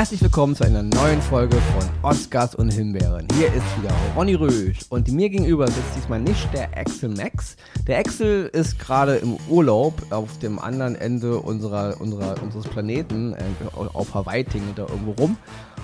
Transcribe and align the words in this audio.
Herzlich 0.00 0.22
willkommen 0.22 0.56
zu 0.56 0.64
einer 0.64 0.82
neuen 0.82 1.20
Folge 1.20 1.58
von 1.58 1.86
Oscars 2.00 2.54
und 2.54 2.70
Himbeeren. 2.70 3.28
Hier 3.34 3.48
ist 3.48 3.66
wieder 3.78 3.94
Ronny 4.16 4.32
Rösch 4.32 4.78
und 4.88 5.12
mir 5.12 5.28
gegenüber 5.28 5.66
sitzt 5.66 5.94
diesmal 5.94 6.18
nicht 6.18 6.48
der 6.54 6.74
Axel 6.74 7.10
Max. 7.10 7.54
Der 7.86 7.98
Axel 7.98 8.46
ist 8.54 8.78
gerade 8.78 9.16
im 9.16 9.36
Urlaub 9.50 9.92
auf 10.08 10.38
dem 10.38 10.58
anderen 10.58 10.94
Ende 10.94 11.36
unserer, 11.36 12.00
unserer, 12.00 12.42
unseres 12.42 12.66
Planeten, 12.66 13.34
äh, 13.34 13.42
auf 13.92 14.14
Hawaii 14.14 14.42
tingelt 14.42 14.78
da 14.78 14.86
irgendwo 14.88 15.10
rum. 15.22 15.36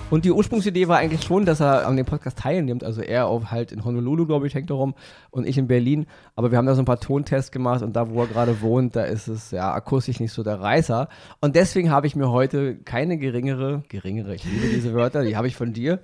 Und 0.09 0.23
die 0.23 0.31
Ursprungsidee 0.31 0.87
war 0.87 0.99
eigentlich 0.99 1.23
schon, 1.23 1.43
dass 1.43 1.59
er 1.59 1.85
an 1.85 1.97
dem 1.97 2.05
Podcast 2.05 2.39
teilnimmt. 2.39 2.81
Also 2.81 3.01
er 3.01 3.27
auf 3.27 3.51
halt 3.51 3.73
in 3.73 3.83
Honolulu, 3.83 4.25
glaube 4.25 4.47
ich, 4.47 4.55
hängt 4.55 4.69
da 4.69 4.73
rum 4.73 4.95
und 5.31 5.45
ich 5.45 5.57
in 5.57 5.67
Berlin. 5.67 6.05
Aber 6.37 6.49
wir 6.49 6.57
haben 6.57 6.65
da 6.65 6.75
so 6.75 6.81
ein 6.81 6.85
paar 6.85 7.01
Tontests 7.01 7.51
gemacht 7.51 7.81
und 7.81 7.93
da, 7.93 8.09
wo 8.09 8.21
er 8.21 8.27
gerade 8.27 8.61
wohnt, 8.61 8.95
da 8.95 9.03
ist 9.03 9.27
es 9.27 9.51
ja 9.51 9.73
akustisch 9.73 10.21
nicht 10.21 10.31
so 10.31 10.43
der 10.43 10.61
Reißer. 10.61 11.09
Und 11.41 11.57
deswegen 11.57 11.91
habe 11.91 12.07
ich 12.07 12.15
mir 12.15 12.31
heute 12.31 12.77
keine 12.77 13.17
geringere, 13.17 13.83
geringere, 13.89 14.35
ich 14.35 14.45
liebe 14.45 14.67
diese 14.73 14.93
Wörter, 14.93 15.25
die 15.25 15.35
habe 15.35 15.47
ich 15.47 15.57
von 15.57 15.73
dir, 15.73 15.99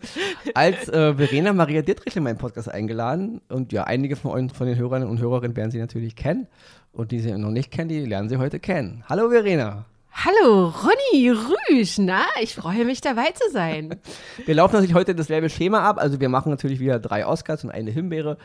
als 0.54 0.90
äh, 0.90 1.14
Verena 1.16 1.54
Maria 1.54 1.82
Dittrich 1.82 2.18
in 2.18 2.24
meinen 2.24 2.38
Podcast 2.38 2.70
eingeladen. 2.70 3.40
Und 3.48 3.72
ja, 3.72 3.86
einige 3.86 4.18
von 4.18 4.32
euch, 4.32 4.52
von 4.52 4.68
den 4.68 4.78
Hörern 4.78 5.04
und 5.04 5.22
Hörerinnen 5.22 5.56
werden 5.56 5.72
sie 5.72 5.80
natürlich 5.80 6.18
kennen. 6.18 6.48
Und 6.92 7.12
die 7.12 7.20
sie 7.20 7.32
noch 7.38 7.52
nicht 7.52 7.72
kennen, 7.72 7.88
die 7.88 8.02
lernen 8.02 8.28
sie 8.28 8.38
heute 8.38 8.60
kennen. 8.60 9.04
Hallo 9.08 9.30
Verena. 9.30 9.86
Hallo, 10.26 10.70
Ronny 10.70 11.32
Rüsch, 11.32 11.98
na, 11.98 12.24
ich 12.42 12.56
freue 12.56 12.86
mich 12.86 13.02
dabei 13.02 13.32
zu 13.34 13.52
sein. 13.52 14.00
Wir 14.46 14.56
laufen 14.56 14.76
natürlich 14.76 14.94
heute 14.94 15.14
dasselbe 15.16 15.50
Schema 15.50 15.82
ab. 15.82 15.98
Also 16.00 16.18
wir 16.22 16.30
machen 16.30 16.50
natürlich 16.50 16.80
wieder 16.80 16.98
drei 16.98 17.28
Oscars 17.28 17.66
und 17.66 17.72
eine 17.72 17.92
Himbeere. 17.92 18.38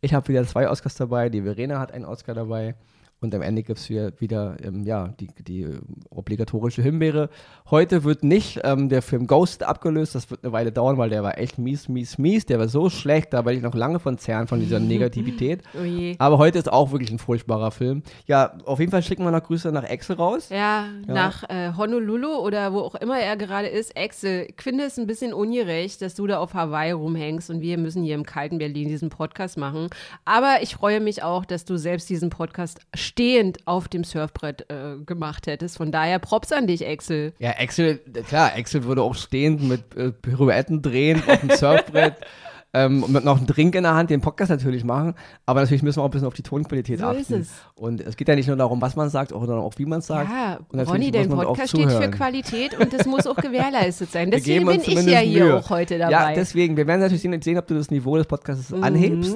Ich 0.00 0.14
habe 0.14 0.26
wieder 0.28 0.46
zwei 0.46 0.66
Oscars 0.70 0.94
dabei, 0.94 1.28
die 1.28 1.42
Verena 1.42 1.78
hat 1.78 1.92
einen 1.92 2.06
Oscar 2.06 2.32
dabei. 2.32 2.74
Und 3.20 3.34
am 3.34 3.40
Ende 3.40 3.62
gibt 3.62 3.78
es 3.78 3.88
wieder, 3.88 4.56
ähm, 4.62 4.84
ja, 4.84 5.08
die, 5.18 5.28
die 5.38 5.66
obligatorische 6.10 6.82
Himbeere. 6.82 7.30
Heute 7.70 8.04
wird 8.04 8.22
nicht 8.22 8.60
ähm, 8.62 8.90
der 8.90 9.00
Film 9.00 9.26
Ghost 9.26 9.62
abgelöst. 9.62 10.14
Das 10.14 10.30
wird 10.30 10.44
eine 10.44 10.52
Weile 10.52 10.70
dauern, 10.70 10.98
weil 10.98 11.08
der 11.08 11.22
war 11.22 11.38
echt 11.38 11.56
mies, 11.58 11.88
mies, 11.88 12.18
mies. 12.18 12.44
Der 12.44 12.58
war 12.58 12.68
so 12.68 12.90
schlecht, 12.90 13.32
da 13.32 13.46
werde 13.46 13.56
ich 13.56 13.62
noch 13.62 13.74
lange 13.74 14.00
von 14.00 14.18
zerren, 14.18 14.48
von 14.48 14.60
dieser 14.60 14.80
Negativität. 14.80 15.62
oh 15.74 16.14
Aber 16.18 16.36
heute 16.36 16.58
ist 16.58 16.70
auch 16.70 16.92
wirklich 16.92 17.10
ein 17.10 17.18
furchtbarer 17.18 17.70
Film. 17.70 18.02
Ja, 18.26 18.58
auf 18.66 18.80
jeden 18.80 18.92
Fall 18.92 19.02
schicken 19.02 19.24
wir 19.24 19.30
noch 19.30 19.42
Grüße 19.42 19.72
nach 19.72 19.84
Excel 19.84 20.16
raus. 20.16 20.50
Ja, 20.50 20.86
ja. 21.06 21.14
nach 21.14 21.42
äh, 21.48 21.72
Honolulu 21.74 22.36
oder 22.36 22.74
wo 22.74 22.80
auch 22.80 22.96
immer 22.96 23.18
er 23.18 23.38
gerade 23.38 23.68
ist. 23.68 23.96
Excel, 23.96 24.46
ich 24.54 24.62
finde 24.62 24.84
es 24.84 24.98
ein 24.98 25.06
bisschen 25.06 25.32
ungerecht, 25.32 26.02
dass 26.02 26.14
du 26.14 26.26
da 26.26 26.38
auf 26.38 26.52
Hawaii 26.52 26.92
rumhängst 26.92 27.48
und 27.48 27.62
wir 27.62 27.78
müssen 27.78 28.02
hier 28.02 28.14
im 28.14 28.26
kalten 28.26 28.58
Berlin 28.58 28.88
diesen 28.88 29.08
Podcast 29.08 29.56
machen. 29.56 29.88
Aber 30.26 30.58
ich 30.60 30.74
freue 30.74 31.00
mich 31.00 31.22
auch, 31.22 31.46
dass 31.46 31.64
du 31.64 31.78
selbst 31.78 32.10
diesen 32.10 32.28
Podcast 32.28 32.80
stehend 33.16 33.66
auf 33.66 33.88
dem 33.88 34.04
Surfbrett 34.04 34.70
äh, 34.70 35.02
gemacht 35.06 35.46
hättest. 35.46 35.78
Von 35.78 35.90
daher 35.90 36.18
Props 36.18 36.52
an 36.52 36.66
dich, 36.66 36.86
Axel. 36.86 37.32
Ja, 37.38 37.54
Axel, 37.58 37.98
klar, 38.28 38.52
Axel 38.54 38.84
würde 38.84 39.00
auch 39.00 39.14
stehend 39.14 39.62
mit 39.62 39.96
äh, 39.96 40.12
Pirouetten 40.12 40.82
drehen 40.82 41.22
auf 41.26 41.40
dem 41.40 41.48
Surfbrett. 41.48 42.16
ähm, 42.74 43.02
und 43.02 43.12
mit 43.12 43.24
noch 43.24 43.38
einen 43.38 43.46
Drink 43.46 43.74
in 43.74 43.84
der 43.84 43.94
Hand 43.94 44.10
den 44.10 44.20
Podcast 44.20 44.50
natürlich 44.50 44.84
machen. 44.84 45.14
Aber 45.46 45.62
natürlich 45.62 45.82
müssen 45.82 45.98
wir 45.98 46.02
auch 46.02 46.08
ein 46.08 46.10
bisschen 46.10 46.26
auf 46.26 46.34
die 46.34 46.42
Tonqualität 46.42 46.98
so 46.98 47.06
achten. 47.06 47.20
Ist 47.20 47.30
es. 47.30 47.48
Und 47.74 48.02
es 48.02 48.18
geht 48.18 48.28
ja 48.28 48.34
nicht 48.34 48.48
nur 48.48 48.56
darum, 48.56 48.82
was 48.82 48.96
man 48.96 49.08
sagt, 49.08 49.30
sondern 49.30 49.60
auch 49.60 49.72
wie 49.78 49.86
man 49.86 50.00
es 50.00 50.08
sagt. 50.08 50.30
Ja, 50.30 50.58
Ronny, 50.84 51.10
dein 51.10 51.30
Podcast 51.30 51.70
steht 51.70 51.90
für 51.90 52.10
Qualität 52.10 52.78
und 52.78 52.92
das 52.92 53.06
muss 53.06 53.26
auch 53.26 53.36
gewährleisät 53.36 54.12
sein. 54.12 54.30
Deswegen 54.30 54.66
bin 54.66 54.82
ich 54.82 55.06
ja 55.06 55.20
hier 55.20 55.44
Mühe. 55.44 55.56
auch 55.56 55.70
heute 55.70 55.96
dabei. 55.96 56.12
Ja, 56.12 56.32
deswegen, 56.34 56.76
wir 56.76 56.86
werden 56.86 57.00
natürlich 57.00 57.22
sehen, 57.22 57.40
sehen 57.40 57.56
ob 57.56 57.66
du 57.66 57.74
das 57.76 57.90
Niveau 57.90 58.18
des 58.18 58.26
Podcasts 58.26 58.74
anhebst. 58.74 59.34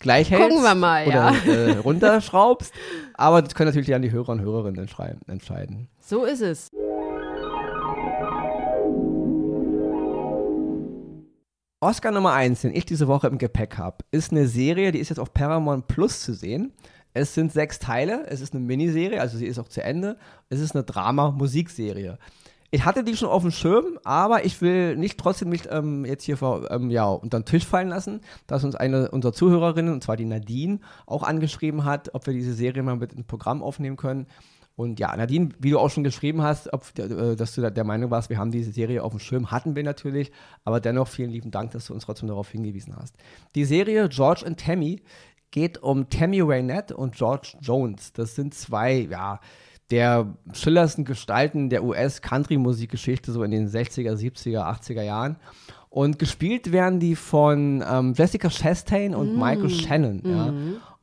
Gleich 0.00 0.30
hältst 0.30 0.50
Gucken 0.50 0.62
wir 0.62 0.74
mal, 0.76 1.06
oder 1.06 1.32
ja. 1.32 1.52
äh, 1.52 1.78
runterschraubst. 1.78 2.72
Aber 3.14 3.42
das 3.42 3.54
können 3.54 3.68
natürlich 3.68 3.88
dann 3.88 4.02
die 4.02 4.12
Hörer 4.12 4.30
und 4.30 4.40
Hörerinnen 4.40 4.80
entscheiden. 4.80 5.20
entscheiden. 5.26 5.88
So 6.00 6.24
ist 6.24 6.40
es. 6.40 6.68
Oscar 11.80 12.10
Nummer 12.10 12.32
1, 12.32 12.62
den 12.62 12.74
ich 12.74 12.86
diese 12.86 13.06
Woche 13.06 13.28
im 13.28 13.38
Gepäck 13.38 13.78
habe, 13.78 13.98
ist 14.10 14.32
eine 14.32 14.48
Serie, 14.48 14.90
die 14.90 14.98
ist 14.98 15.10
jetzt 15.10 15.20
auf 15.20 15.32
Paramount 15.32 15.86
Plus 15.86 16.22
zu 16.22 16.34
sehen. 16.34 16.72
Es 17.14 17.34
sind 17.34 17.52
sechs 17.52 17.78
Teile, 17.78 18.26
es 18.28 18.40
ist 18.40 18.54
eine 18.54 18.64
Miniserie, 18.64 19.20
also 19.20 19.38
sie 19.38 19.46
ist 19.46 19.58
auch 19.58 19.68
zu 19.68 19.82
Ende. 19.82 20.16
Es 20.48 20.60
ist 20.60 20.74
eine 20.74 20.84
Drama-Musikserie. 20.84 22.18
Ich 22.70 22.84
hatte 22.84 23.02
die 23.02 23.16
schon 23.16 23.28
auf 23.30 23.42
dem 23.42 23.50
Schirm, 23.50 23.98
aber 24.04 24.44
ich 24.44 24.60
will 24.60 24.96
nicht 24.96 25.18
trotzdem 25.18 25.48
nicht 25.48 25.68
ähm, 25.70 26.04
jetzt 26.04 26.24
hier 26.24 26.36
vor, 26.36 26.70
ähm, 26.70 26.90
ja, 26.90 27.08
unter 27.08 27.40
den 27.40 27.46
Tisch 27.46 27.64
fallen 27.66 27.88
lassen, 27.88 28.20
dass 28.46 28.62
uns 28.62 28.74
eine 28.74 29.10
unserer 29.10 29.32
Zuhörerinnen, 29.32 29.92
und 29.92 30.02
zwar 30.02 30.16
die 30.16 30.26
Nadine, 30.26 30.80
auch 31.06 31.22
angeschrieben 31.22 31.84
hat, 31.84 32.14
ob 32.14 32.26
wir 32.26 32.34
diese 32.34 32.52
Serie 32.52 32.82
mal 32.82 32.96
mit 32.96 33.14
ins 33.14 33.26
Programm 33.26 33.62
aufnehmen 33.62 33.96
können. 33.96 34.26
Und 34.76 35.00
ja, 35.00 35.16
Nadine, 35.16 35.48
wie 35.58 35.70
du 35.70 35.78
auch 35.78 35.90
schon 35.90 36.04
geschrieben 36.04 36.42
hast, 36.42 36.72
ob, 36.72 36.84
äh, 36.98 37.36
dass 37.36 37.54
du 37.54 37.68
der 37.68 37.84
Meinung 37.84 38.10
warst, 38.10 38.28
wir 38.28 38.38
haben 38.38 38.50
diese 38.50 38.70
Serie 38.70 39.02
auf 39.02 39.12
dem 39.12 39.18
Schirm, 39.18 39.50
hatten 39.50 39.74
wir 39.74 39.82
natürlich, 39.82 40.30
aber 40.64 40.78
dennoch 40.78 41.08
vielen 41.08 41.30
lieben 41.30 41.50
Dank, 41.50 41.72
dass 41.72 41.86
du 41.86 41.94
uns 41.94 42.04
trotzdem 42.04 42.28
darauf 42.28 42.50
hingewiesen 42.50 42.94
hast. 42.96 43.16
Die 43.54 43.64
Serie 43.64 44.08
George 44.10 44.44
and 44.46 44.60
Tammy 44.60 45.02
geht 45.50 45.82
um 45.82 46.10
Tammy 46.10 46.46
Wynette 46.46 46.96
und 46.96 47.16
George 47.16 47.56
Jones. 47.60 48.12
Das 48.12 48.34
sind 48.34 48.54
zwei, 48.54 49.08
ja, 49.10 49.40
der 49.90 50.34
schillerndsten 50.52 51.04
Gestalten 51.04 51.70
der 51.70 51.82
US-Country-Musikgeschichte, 51.84 53.32
so 53.32 53.42
in 53.42 53.50
den 53.50 53.68
60er, 53.68 54.14
70er, 54.14 54.60
80er 54.60 55.02
Jahren. 55.02 55.36
Und 55.90 56.18
gespielt 56.18 56.70
werden 56.72 57.00
die 57.00 57.16
von 57.16 57.82
ähm, 57.88 58.12
Jessica 58.14 58.50
Chastain 58.50 59.14
und 59.14 59.34
Mm. 59.34 59.38
Michael 59.38 59.70
Shannon. 59.70 60.22
Ja. 60.24 60.52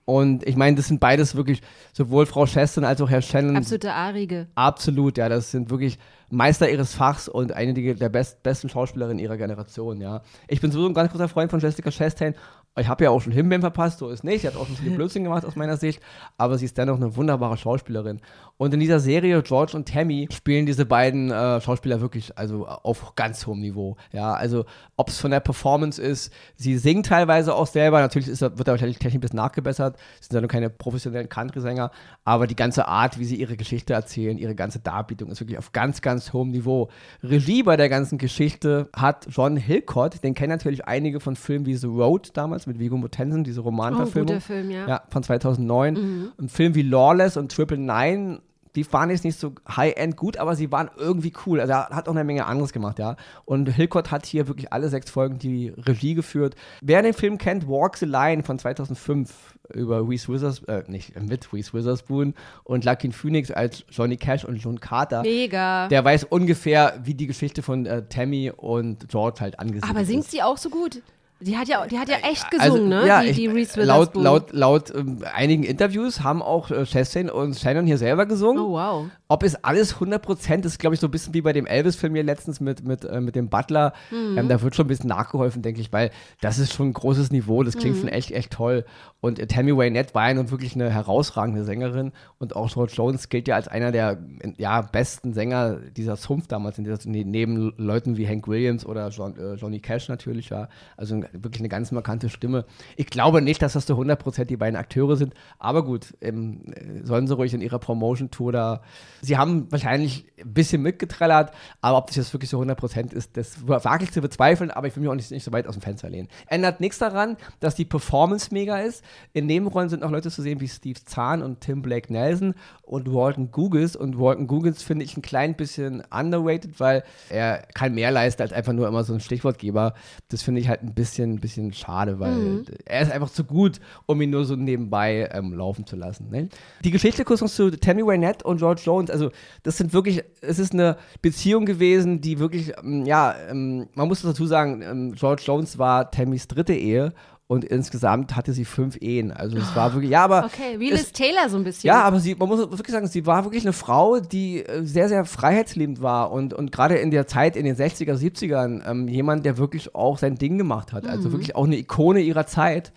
Und 0.05 0.47
ich 0.47 0.55
meine, 0.55 0.77
das 0.77 0.87
sind 0.87 0.99
beides 0.99 1.35
wirklich, 1.35 1.61
sowohl 1.91 2.27
Frau 2.27 2.45
Chastain 2.45 2.85
als 2.85 3.01
auch 3.01 3.09
Herr 3.09 3.23
Shannon, 3.23 3.57
Absolute 3.57 3.91
Arige. 3.91 4.47
Absolut, 4.53 5.17
ja, 5.17 5.27
das 5.29 5.49
sind 5.49 5.71
wirklich 5.71 5.97
Meister 6.29 6.69
ihres 6.69 6.93
Fachs 6.95 7.27
und 7.27 7.53
einige 7.53 7.95
der 7.95 8.09
best, 8.09 8.43
besten 8.43 8.69
Schauspielerinnen 8.69 9.19
ihrer 9.19 9.37
Generation, 9.37 10.01
ja. 10.01 10.21
Ich 10.47 10.61
bin 10.61 10.71
sowieso 10.71 10.89
ein 10.89 10.93
ganz 10.93 11.11
großer 11.11 11.27
Freund 11.27 11.51
von 11.51 11.59
Jessica 11.59 11.91
Chastain. 11.91 12.35
Ich 12.77 12.89
habe 12.89 13.05
ja 13.05 13.09
auch 13.09 13.21
schon 13.21 13.31
Himbeeren 13.31 13.61
verpasst, 13.61 13.99
so 13.99 14.09
ist 14.09 14.25
nicht. 14.25 14.41
Sie 14.41 14.47
hat 14.47 14.57
auch 14.57 14.67
schon 14.67 14.75
viele 14.75 14.95
Blödsinn 14.95 15.23
gemacht 15.23 15.45
aus 15.45 15.55
meiner 15.55 15.77
Sicht, 15.77 16.01
aber 16.37 16.57
sie 16.57 16.65
ist 16.65 16.77
dennoch 16.77 16.97
eine 16.97 17.15
wunderbare 17.15 17.55
Schauspielerin. 17.55 18.19
Und 18.57 18.73
in 18.73 18.79
dieser 18.79 18.99
Serie 18.99 19.41
George 19.43 19.75
und 19.75 19.87
Tammy 19.87 20.27
spielen 20.31 20.65
diese 20.65 20.85
beiden 20.85 21.29
äh, 21.29 21.59
Schauspieler 21.59 21.99
wirklich 21.99 22.37
also 22.37 22.65
auf 22.67 23.15
ganz 23.15 23.45
hohem 23.47 23.59
Niveau. 23.59 23.97
Ja, 24.13 24.33
also 24.33 24.65
ob 24.95 25.09
es 25.09 25.19
von 25.19 25.31
der 25.31 25.41
Performance 25.41 26.01
ist, 26.01 26.31
sie 26.55 26.77
singen 26.77 27.03
teilweise 27.03 27.53
auch 27.53 27.67
selber, 27.67 27.99
natürlich 27.99 28.29
ist, 28.29 28.41
wird 28.41 28.59
da 28.59 28.71
wahrscheinlich 28.71 28.97
technisch 28.97 29.15
ein 29.15 29.21
bisschen 29.21 29.37
nachgebessert, 29.37 29.97
sind 30.21 30.33
ja 30.33 30.41
nur 30.41 30.49
keine 30.49 30.69
professionellen 30.69 31.27
Country-Sänger, 31.27 31.91
aber 32.23 32.47
die 32.47 32.55
ganze 32.55 32.87
Art, 32.87 33.19
wie 33.19 33.25
sie 33.25 33.35
ihre 33.35 33.57
Geschichte 33.57 33.93
erzählen, 33.93 34.37
ihre 34.37 34.55
ganze 34.55 34.79
Darbietung 34.79 35.29
ist 35.29 35.41
wirklich 35.41 35.57
auf 35.57 35.73
ganz, 35.73 36.01
ganz 36.01 36.14
hohem 36.33 36.51
Niveau. 36.51 36.89
Regie 37.23 37.63
bei 37.63 37.77
der 37.77 37.89
ganzen 37.89 38.17
Geschichte 38.17 38.89
hat 38.95 39.27
John 39.29 39.57
Hillcott, 39.57 40.23
den 40.23 40.33
kennen 40.33 40.49
natürlich 40.51 40.85
einige 40.85 41.19
von 41.19 41.35
Filmen 41.35 41.65
wie 41.65 41.75
The 41.75 41.87
Road 41.87 42.31
damals 42.33 42.67
mit 42.67 42.79
Viggo 42.79 42.97
Mortensen, 42.97 43.43
diese 43.43 43.61
Oh, 43.61 43.63
Romanverfilmung. 43.65 44.27
guter 44.27 44.41
Film, 44.41 44.71
ja. 44.71 44.87
Ja, 44.87 45.01
von 45.09 45.23
2009. 45.23 46.31
Ein 46.39 46.49
Film 46.49 46.75
wie 46.75 46.81
Lawless 46.83 47.37
und 47.37 47.51
Triple 47.51 47.77
Nine, 47.77 48.39
die 48.75 48.91
waren 48.91 49.09
jetzt 49.09 49.23
nicht 49.23 49.39
so 49.39 49.53
high-end 49.67 50.17
gut, 50.17 50.37
aber 50.37 50.55
sie 50.55 50.71
waren 50.71 50.89
irgendwie 50.97 51.33
cool. 51.45 51.59
Also 51.59 51.73
er 51.73 51.89
hat 51.89 52.07
auch 52.07 52.13
eine 52.13 52.23
Menge 52.23 52.45
anderes 52.45 52.73
gemacht, 52.73 52.99
ja. 52.99 53.15
Und 53.45 53.67
Hillcott 53.69 54.11
hat 54.11 54.25
hier 54.25 54.47
wirklich 54.47 54.71
alle 54.73 54.89
sechs 54.89 55.09
Folgen 55.09 55.39
die 55.39 55.69
Regie 55.69 56.13
geführt. 56.15 56.55
Wer 56.81 57.01
den 57.01 57.13
Film 57.13 57.37
kennt, 57.37 57.67
Walk 57.67 57.97
the 57.97 58.05
Line 58.05 58.43
von 58.43 58.59
2005 58.59 59.55
über 59.73 60.07
Reese 60.07 60.27
Witherspoon, 60.31 60.75
äh, 60.75 60.83
nicht 60.87 61.19
mit 61.19 61.51
Reese 61.51 61.73
Witherspoon 61.73 62.33
und 62.63 62.85
Lucky 62.85 63.11
Phoenix 63.11 63.51
als 63.51 63.83
Johnny 63.89 64.17
Cash 64.17 64.45
und 64.45 64.57
John 64.57 64.79
Carter. 64.79 65.21
Mega. 65.21 65.87
Der 65.87 66.03
weiß 66.03 66.25
ungefähr, 66.25 66.99
wie 67.03 67.13
die 67.13 67.27
Geschichte 67.27 67.63
von 67.63 67.85
äh, 67.85 68.03
Tammy 68.07 68.51
und 68.55 69.09
George 69.09 69.39
halt 69.41 69.59
angesiedelt 69.59 69.89
Aber 69.89 70.05
singt 70.05 70.25
ist. 70.25 70.31
sie 70.31 70.43
auch 70.43 70.57
so 70.57 70.69
gut? 70.69 71.01
Die 71.41 71.57
hat 71.57 71.67
ja, 71.67 71.85
die 71.85 71.99
hat 71.99 72.07
ja 72.07 72.15
echt 72.23 72.49
gesungen, 72.49 72.87
ne? 72.87 73.05
ja, 73.05 73.21
die, 73.21 73.33
die 73.33 73.47
Reese 73.47 73.83
laut, 73.83 74.13
Witherspoon. 74.15 74.23
laut, 74.23 74.53
laut 74.53 74.95
ähm, 74.95 75.19
einigen 75.33 75.63
Interviews 75.63 76.21
haben 76.21 76.41
auch 76.41 76.71
äh, 76.71 76.85
Chastain 76.85 77.29
und 77.29 77.57
Shannon 77.59 77.85
hier 77.85 77.97
selber 77.97 78.25
gesungen. 78.25 78.63
Oh, 78.63 78.71
wow. 78.71 79.07
Ob 79.27 79.43
es 79.43 79.55
alles 79.63 79.95
100% 79.97 80.65
ist, 80.65 80.79
glaube 80.79 80.93
ich, 80.93 80.99
so 81.01 81.07
ein 81.07 81.11
bisschen 81.11 81.33
wie 81.33 81.41
bei 81.41 81.51
dem 81.51 81.65
Elvis-Film 81.65 82.13
hier 82.13 82.23
letztens 82.23 82.61
mit, 82.61 82.85
mit, 82.85 83.03
äh, 83.03 83.19
mit 83.19 83.35
dem 83.35 83.49
Butler. 83.49 83.91
Mhm. 84.11 84.37
Ähm, 84.37 84.47
da 84.49 84.61
wird 84.61 84.75
schon 84.75 84.85
ein 84.85 84.87
bisschen 84.87 85.09
nachgeholfen, 85.09 85.61
denke 85.61 85.81
ich, 85.81 85.91
weil 85.91 86.11
das 86.41 86.57
ist 86.57 86.73
schon 86.73 86.89
ein 86.89 86.93
großes 86.93 87.31
Niveau. 87.31 87.63
Das 87.63 87.75
Mhm. 87.75 87.79
klingt 87.79 87.97
schon 87.97 88.07
echt, 88.07 88.31
echt 88.31 88.51
toll. 88.53 88.85
Und 89.19 89.37
äh, 89.39 89.47
Tammy 89.47 89.75
Wynette 89.75 90.13
war 90.15 90.27
ja 90.29 90.35
nun 90.35 90.51
wirklich 90.51 90.75
eine 90.75 90.89
herausragende 90.89 91.65
Sängerin. 91.65 92.13
Und 92.37 92.55
auch 92.55 92.71
George 92.71 92.93
Jones 92.95 93.27
gilt 93.29 93.47
ja 93.49 93.55
als 93.55 93.67
einer 93.67 93.91
der 93.91 94.19
ja, 94.57 94.81
besten 94.81 95.33
Sänger 95.33 95.77
dieser 95.97 96.15
Zunft 96.17 96.51
damals, 96.51 96.77
in 96.77 96.85
dieser, 96.85 96.99
ne- 97.09 97.25
neben 97.25 97.73
Leuten 97.77 98.15
wie 98.17 98.27
Hank 98.27 98.47
Williams 98.47 98.85
oder 98.85 99.09
John, 99.09 99.35
äh, 99.37 99.55
Johnny 99.55 99.79
Cash 99.79 100.07
natürlich. 100.07 100.49
Ja. 100.49 100.69
Also 100.95 101.15
ein 101.15 101.24
schon 101.31 101.43
wirklich 101.43 101.61
eine 101.61 101.69
ganz 101.69 101.91
markante 101.91 102.29
Stimme. 102.29 102.65
Ich 102.95 103.07
glaube 103.07 103.41
nicht, 103.41 103.61
dass 103.61 103.73
das 103.73 103.85
zu 103.85 103.93
100% 103.93 104.45
die 104.45 104.57
beiden 104.57 104.75
Akteure 104.75 105.15
sind, 105.15 105.33
aber 105.59 105.83
gut, 105.83 106.13
ähm, 106.21 106.61
sollen 107.03 107.27
sie 107.27 107.35
ruhig 107.35 107.53
in 107.53 107.61
ihrer 107.61 107.79
Promotion-Tour 107.79 108.51
da. 108.51 108.81
Sie 109.21 109.37
haben 109.37 109.71
wahrscheinlich 109.71 110.25
ein 110.39 110.53
bisschen 110.53 110.81
mitgetrellert, 110.81 111.51
aber 111.81 111.97
ob 111.97 112.07
das 112.07 112.15
jetzt 112.17 112.33
wirklich 112.33 112.49
so 112.49 112.59
100% 112.59 113.13
ist, 113.13 113.37
das 113.37 113.67
wage 113.67 114.03
ich 114.03 114.11
zu 114.11 114.21
bezweifeln, 114.21 114.71
aber 114.71 114.87
ich 114.87 114.95
will 114.95 115.01
mich 115.01 115.09
auch 115.09 115.15
nicht, 115.15 115.31
nicht 115.31 115.43
so 115.43 115.51
weit 115.51 115.67
aus 115.67 115.75
dem 115.75 115.81
Fenster 115.81 116.09
lehnen. 116.09 116.27
Ändert 116.47 116.79
nichts 116.79 116.99
daran, 116.99 117.37
dass 117.59 117.75
die 117.75 117.85
Performance 117.85 118.49
mega 118.51 118.79
ist. 118.79 119.03
In 119.33 119.45
Nebenrollen 119.45 119.89
sind 119.89 120.01
noch 120.01 120.11
Leute 120.11 120.31
zu 120.31 120.41
sehen 120.41 120.59
wie 120.59 120.67
Steve 120.67 120.99
Zahn 121.05 121.41
und 121.41 121.61
Tim 121.61 121.81
Blake 121.81 122.11
Nelson 122.11 122.55
und 122.83 123.11
Walton 123.11 123.51
Googles. 123.51 123.95
Und 123.95 124.19
Walton 124.19 124.47
Googles 124.47 124.83
finde 124.83 125.05
ich 125.05 125.17
ein 125.17 125.21
klein 125.21 125.55
bisschen 125.55 126.03
underrated, 126.11 126.79
weil 126.79 127.03
er 127.29 127.65
kann 127.73 127.93
mehr 127.93 128.11
leisten 128.11 128.41
als 128.41 128.53
einfach 128.53 128.73
nur 128.73 128.87
immer 128.87 129.03
so 129.03 129.13
ein 129.13 129.19
Stichwortgeber. 129.19 129.93
Das 130.29 130.43
finde 130.43 130.61
ich 130.61 130.69
halt 130.69 130.83
ein 130.83 130.93
bisschen, 130.93 131.14
ein 131.23 131.39
bisschen 131.39 131.73
schade, 131.73 132.19
weil 132.19 132.33
mhm. 132.33 132.65
er 132.85 133.01
ist 133.01 133.11
einfach 133.11 133.29
zu 133.29 133.43
gut, 133.43 133.79
um 134.05 134.21
ihn 134.21 134.29
nur 134.29 134.45
so 134.45 134.55
nebenbei 134.55 135.29
ähm, 135.31 135.53
laufen 135.53 135.85
zu 135.85 135.95
lassen. 135.95 136.29
Ne? 136.29 136.49
Die 136.83 136.91
Geschichte 136.91 137.23
kurz 137.23 137.41
noch 137.41 137.49
zu 137.49 137.71
Tammy 137.71 138.05
Wynette 138.05 138.45
und 138.45 138.57
George 138.57 138.81
Jones. 138.83 139.09
Also 139.09 139.31
das 139.63 139.77
sind 139.77 139.93
wirklich, 139.93 140.23
es 140.41 140.59
ist 140.59 140.73
eine 140.73 140.97
Beziehung 141.21 141.65
gewesen, 141.65 142.21
die 142.21 142.39
wirklich, 142.39 142.73
ähm, 142.83 143.05
ja, 143.05 143.35
ähm, 143.49 143.87
man 143.93 144.07
muss 144.07 144.21
dazu 144.21 144.45
sagen, 144.45 144.81
ähm, 144.81 145.13
George 145.13 145.43
Jones 145.45 145.77
war 145.77 146.11
Tammys 146.11 146.47
dritte 146.47 146.73
Ehe 146.73 147.13
und 147.47 147.63
insgesamt 147.63 148.35
hatte 148.35 148.53
sie 148.53 148.65
fünf 148.65 148.97
Ehen. 148.99 149.31
Also 149.31 149.57
es 149.57 149.75
war 149.75 149.93
wirklich, 149.93 150.11
ja, 150.11 150.23
aber. 150.23 150.45
Okay, 150.45 150.79
wie 150.79 150.89
Liz 150.89 151.11
Taylor 151.11 151.47
so 151.47 151.57
ein 151.57 151.63
bisschen. 151.63 151.87
Ja, 151.87 152.01
aber 152.01 152.19
sie, 152.19 152.33
man 152.33 152.49
muss 152.49 152.59
wirklich 152.59 152.91
sagen, 152.91 153.07
sie 153.07 153.27
war 153.27 153.43
wirklich 153.43 153.63
eine 153.63 153.73
Frau, 153.73 154.19
die 154.19 154.65
äh, 154.65 154.83
sehr, 154.83 155.09
sehr 155.09 155.25
freiheitsliebend 155.25 156.01
war 156.01 156.31
und, 156.31 156.55
und 156.55 156.71
gerade 156.71 156.95
in 156.95 157.11
der 157.11 157.27
Zeit, 157.27 157.55
in 157.55 157.65
den 157.65 157.75
60er, 157.75 158.15
70ern, 158.15 158.89
ähm, 158.89 159.07
jemand, 159.07 159.45
der 159.45 159.57
wirklich 159.57 159.93
auch 159.93 160.17
sein 160.17 160.35
Ding 160.35 160.57
gemacht 160.57 160.91
hat. 160.91 161.05
Also 161.07 161.29
mhm. 161.29 161.33
wirklich 161.33 161.55
auch 161.55 161.65
eine 161.65 161.77
Ikone 161.77 162.21
ihrer 162.21 162.47
Zeit 162.47 162.91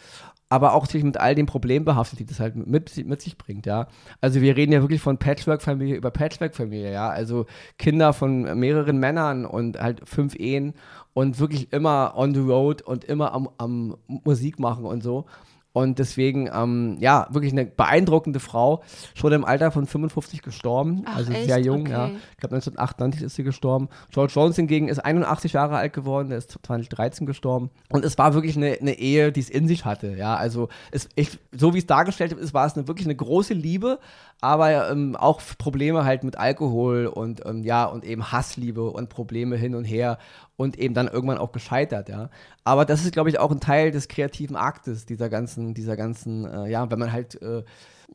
aber 0.50 0.74
auch 0.74 0.84
natürlich 0.84 1.04
mit 1.04 1.18
all 1.18 1.34
den 1.34 1.46
Problemen 1.46 1.84
behaftet, 1.84 2.20
die 2.20 2.24
das 2.24 2.40
halt 2.40 2.56
mit, 2.56 3.06
mit 3.06 3.20
sich 3.20 3.36
bringt, 3.36 3.66
ja. 3.66 3.86
Also 4.20 4.40
wir 4.40 4.56
reden 4.56 4.72
ja 4.72 4.80
wirklich 4.80 5.02
von 5.02 5.18
Patchwork-Familie 5.18 5.96
über 5.96 6.10
Patchwork-Familie, 6.10 6.92
ja. 6.92 7.10
Also 7.10 7.46
Kinder 7.76 8.12
von 8.12 8.58
mehreren 8.58 8.98
Männern 8.98 9.44
und 9.44 9.78
halt 9.78 10.08
fünf 10.08 10.34
Ehen 10.36 10.74
und 11.18 11.40
wirklich 11.40 11.72
immer 11.72 12.12
on 12.14 12.32
the 12.32 12.40
road 12.40 12.80
und 12.80 13.02
immer 13.02 13.32
am, 13.32 13.48
am 13.58 13.96
Musik 14.06 14.60
machen 14.60 14.84
und 14.84 15.02
so. 15.02 15.24
Und 15.72 15.98
deswegen, 15.98 16.48
ähm, 16.52 16.96
ja, 17.00 17.26
wirklich 17.30 17.52
eine 17.52 17.66
beeindruckende 17.66 18.38
Frau. 18.38 18.84
Schon 19.14 19.32
im 19.32 19.44
Alter 19.44 19.72
von 19.72 19.86
55 19.86 20.42
gestorben. 20.42 21.02
Ach, 21.06 21.16
also 21.16 21.32
echt? 21.32 21.46
sehr 21.46 21.58
jung, 21.58 21.82
okay. 21.82 21.90
ja. 21.90 22.06
Ich 22.06 22.36
glaube, 22.38 22.54
1998 22.54 23.22
ist 23.22 23.34
sie 23.34 23.42
gestorben. 23.42 23.88
George 24.12 24.32
Jones 24.34 24.54
hingegen 24.54 24.88
ist 24.88 25.00
81 25.00 25.52
Jahre 25.52 25.76
alt 25.76 25.92
geworden. 25.92 26.28
Der 26.28 26.38
ist 26.38 26.52
2013 26.52 27.26
gestorben. 27.26 27.70
Und 27.90 28.04
es 28.04 28.16
war 28.16 28.34
wirklich 28.34 28.56
eine, 28.56 28.78
eine 28.80 28.98
Ehe, 28.98 29.32
die 29.32 29.40
es 29.40 29.50
in 29.50 29.66
sich 29.66 29.84
hatte, 29.84 30.16
ja. 30.16 30.36
Also, 30.36 30.68
es, 30.92 31.08
ich, 31.16 31.38
so 31.52 31.74
wie 31.74 31.78
es 31.78 31.86
dargestellt 31.86 32.32
ist, 32.32 32.54
war 32.54 32.66
es 32.66 32.74
eine, 32.74 32.86
wirklich 32.86 33.06
eine 33.06 33.16
große 33.16 33.54
Liebe, 33.54 33.98
aber 34.40 34.90
ähm, 34.90 35.16
auch 35.16 35.40
Probleme 35.58 36.04
halt 36.04 36.22
mit 36.22 36.38
Alkohol 36.38 37.06
und, 37.06 37.44
ähm, 37.44 37.64
ja, 37.64 37.86
und 37.86 38.04
eben 38.04 38.30
Hassliebe 38.30 38.88
und 38.90 39.08
Probleme 39.08 39.56
hin 39.56 39.74
und 39.74 39.84
her 39.84 40.18
und 40.58 40.76
eben 40.76 40.92
dann 40.92 41.06
irgendwann 41.06 41.38
auch 41.38 41.52
gescheitert, 41.52 42.08
ja. 42.08 42.30
Aber 42.64 42.84
das 42.84 43.04
ist, 43.04 43.12
glaube 43.12 43.30
ich, 43.30 43.38
auch 43.38 43.52
ein 43.52 43.60
Teil 43.60 43.92
des 43.92 44.08
kreativen 44.08 44.56
Aktes 44.56 45.06
dieser 45.06 45.28
ganzen, 45.28 45.72
dieser 45.72 45.96
ganzen, 45.96 46.44
äh, 46.44 46.68
ja, 46.68 46.90
wenn 46.90 46.98
man 46.98 47.12
halt, 47.12 47.40
äh, 47.40 47.62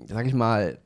sag 0.08 0.26
ich 0.26 0.34
mal, 0.34 0.78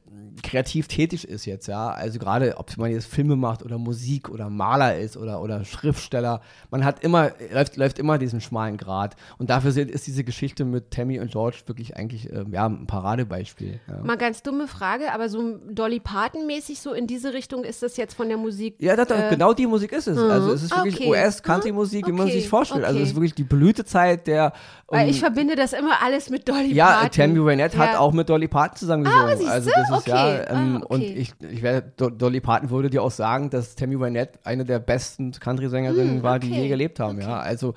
kreativ 0.43 0.87
tätig 0.87 1.27
ist 1.27 1.45
jetzt, 1.45 1.67
ja. 1.67 1.89
Also 1.89 2.19
gerade, 2.19 2.57
ob 2.57 2.75
man 2.77 2.91
jetzt 2.91 3.07
Filme 3.07 3.35
macht 3.35 3.63
oder 3.63 3.77
Musik 3.77 4.29
oder 4.29 4.49
Maler 4.49 4.97
ist 4.97 5.17
oder, 5.17 5.41
oder 5.41 5.65
Schriftsteller, 5.65 6.41
man 6.69 6.85
hat 6.85 7.03
immer, 7.03 7.31
läuft, 7.51 7.77
läuft 7.77 7.99
immer 7.99 8.17
diesen 8.17 8.41
schmalen 8.41 8.77
Grad. 8.77 9.15
Und 9.37 9.49
dafür 9.49 9.75
ist 9.75 10.07
diese 10.07 10.23
Geschichte 10.23 10.65
mit 10.65 10.91
Tammy 10.91 11.19
und 11.19 11.31
George 11.31 11.57
wirklich 11.65 11.97
eigentlich 11.97 12.31
äh, 12.31 12.45
ja, 12.51 12.67
ein 12.67 12.87
Paradebeispiel. 12.87 13.79
Ja. 13.87 14.03
Mal 14.03 14.17
ganz 14.17 14.43
dumme 14.43 14.67
Frage, 14.67 15.11
aber 15.13 15.29
so 15.29 15.57
Dolly 15.69 15.99
Parton-mäßig 15.99 16.79
so 16.79 16.93
in 16.93 17.07
diese 17.07 17.33
Richtung 17.33 17.63
ist 17.63 17.83
das 17.83 17.97
jetzt 17.97 18.13
von 18.13 18.27
der 18.27 18.37
Musik? 18.37 18.75
Ja, 18.79 18.95
das, 18.95 19.09
äh, 19.09 19.29
genau 19.29 19.53
die 19.53 19.67
Musik 19.67 19.91
ist 19.91 20.07
es. 20.07 20.17
Mhm. 20.17 20.31
Also 20.31 20.51
es 20.51 20.63
ist 20.63 20.75
wirklich 20.75 20.99
okay. 20.99 21.09
US-Country-Musik, 21.09 22.05
okay. 22.05 22.13
wie 22.13 22.17
man 22.17 22.27
sich 22.27 22.47
vorstellt. 22.47 22.81
Okay. 22.81 22.89
Also 22.89 23.01
es 23.01 23.09
ist 23.09 23.15
wirklich 23.15 23.35
die 23.35 23.43
Blütezeit 23.43 24.27
der 24.27 24.53
um, 24.89 24.97
Weil 24.97 25.09
ich 25.09 25.19
verbinde 25.19 25.55
das 25.55 25.73
immer 25.73 26.01
alles 26.01 26.29
mit 26.29 26.47
Dolly 26.47 26.73
ja, 26.73 26.85
Parton. 26.85 27.03
Ja, 27.03 27.09
Tammy 27.09 27.45
Wynette 27.45 27.77
hat 27.77 27.97
auch 27.97 28.13
mit 28.13 28.29
Dolly 28.29 28.47
Parton 28.47 28.77
zusammen 28.77 28.96
ah, 29.05 29.25
gesungen. 29.33 29.49
Ah, 29.49 29.53
also 29.53 29.69
das 29.69 29.89
ist 29.89 29.95
okay. 29.95 30.09
ja, 30.09 30.49
ähm, 30.49 30.77
ah, 30.81 30.85
okay. 30.85 30.93
und 30.93 31.01
ich, 31.01 31.33
ich 31.49 31.61
werde, 31.61 32.11
Dolly 32.11 32.39
Parton 32.39 32.69
würde 32.69 32.89
dir 32.89 33.03
auch 33.03 33.11
sagen, 33.11 33.49
dass 33.49 33.75
Tammy 33.75 33.99
Wynette 33.99 34.39
eine 34.43 34.63
der 34.63 34.79
besten 34.79 35.31
Country-Sängerinnen 35.31 36.19
mm, 36.19 36.23
war, 36.23 36.39
die 36.39 36.49
je 36.49 36.67
gelebt 36.67 36.99
haben. 36.99 37.19
Ja, 37.19 37.39
also 37.39 37.73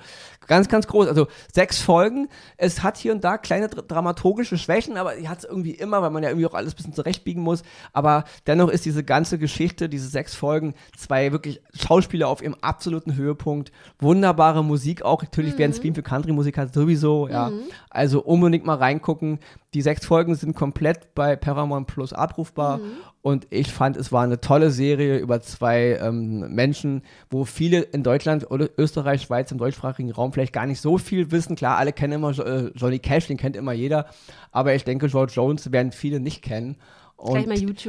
ganz, 0.47 0.69
ganz 0.69 0.87
groß. 0.87 1.07
Also 1.07 1.27
sechs 1.53 1.81
Folgen. 1.81 2.29
Es 2.57 2.83
hat 2.83 2.97
hier 2.97 3.13
und 3.13 3.23
da 3.23 3.37
kleine 3.37 3.67
dramaturgische 3.67 4.57
Schwächen, 4.57 4.97
aber 4.97 5.15
die 5.15 5.27
hat 5.27 5.39
es 5.39 5.43
irgendwie 5.45 5.71
immer, 5.71 6.01
weil 6.01 6.11
man 6.11 6.23
ja 6.23 6.29
irgendwie 6.29 6.47
auch 6.47 6.53
alles 6.53 6.73
ein 6.73 6.77
bisschen 6.77 6.93
zurechtbiegen 6.93 7.43
muss. 7.43 7.63
Aber 7.93 8.23
dennoch 8.47 8.69
ist 8.69 8.85
diese 8.85 9.03
ganze 9.03 9.37
Geschichte, 9.37 9.89
diese 9.89 10.07
sechs 10.07 10.35
Folgen, 10.35 10.75
zwei 10.95 11.31
wirklich 11.31 11.61
Schauspieler 11.73 12.27
auf 12.27 12.41
ihrem 12.41 12.55
absoluten 12.61 13.15
Höhepunkt, 13.15 13.71
wunderbare 13.99 14.63
Musik 14.63 15.03
auch. 15.03 15.23
Natürlich, 15.23 15.55
mm. 15.55 15.57
wer 15.57 15.65
einen 15.65 15.73
Stream 15.73 15.95
für 15.95 16.03
Country-Musik 16.03 16.57
hat, 16.57 16.73
sowieso 16.73 16.91
sowieso, 17.01 17.27
ja. 17.27 17.49
Mhm. 17.49 17.61
Also 17.89 18.21
unbedingt 18.21 18.65
mal 18.65 18.75
reingucken. 18.75 19.39
Die 19.73 19.81
sechs 19.81 20.05
Folgen 20.05 20.35
sind 20.35 20.53
komplett 20.53 21.15
bei 21.15 21.37
Paramount 21.37 21.87
Plus 21.87 22.11
abrufbar 22.11 22.79
mhm. 22.79 22.91
und 23.21 23.47
ich 23.51 23.71
fand, 23.71 23.95
es 23.95 24.11
war 24.11 24.23
eine 24.23 24.41
tolle 24.41 24.69
Serie 24.69 25.17
über 25.17 25.39
zwei 25.41 25.97
ähm, 26.01 26.53
Menschen, 26.53 27.03
wo 27.29 27.45
viele 27.45 27.79
in 27.79 28.03
Deutschland 28.03 28.51
oder 28.51 28.67
Österreich, 28.77 29.21
Schweiz, 29.21 29.49
im 29.49 29.57
deutschsprachigen 29.57 30.11
Raum 30.11 30.33
vielleicht 30.33 30.51
gar 30.51 30.65
nicht 30.65 30.81
so 30.81 30.97
viel 30.97 31.31
wissen. 31.31 31.55
Klar, 31.55 31.77
alle 31.77 31.93
kennen 31.93 32.13
immer 32.13 32.37
äh, 32.37 32.71
Johnny 32.75 32.99
Cash, 32.99 33.27
den 33.27 33.37
kennt 33.37 33.55
immer 33.55 33.71
jeder, 33.71 34.07
aber 34.51 34.75
ich 34.75 34.83
denke, 34.83 35.07
George 35.07 35.33
Jones 35.35 35.71
werden 35.71 35.93
viele 35.93 36.19
nicht 36.19 36.41
kennen. 36.41 36.75
Und 37.21 37.45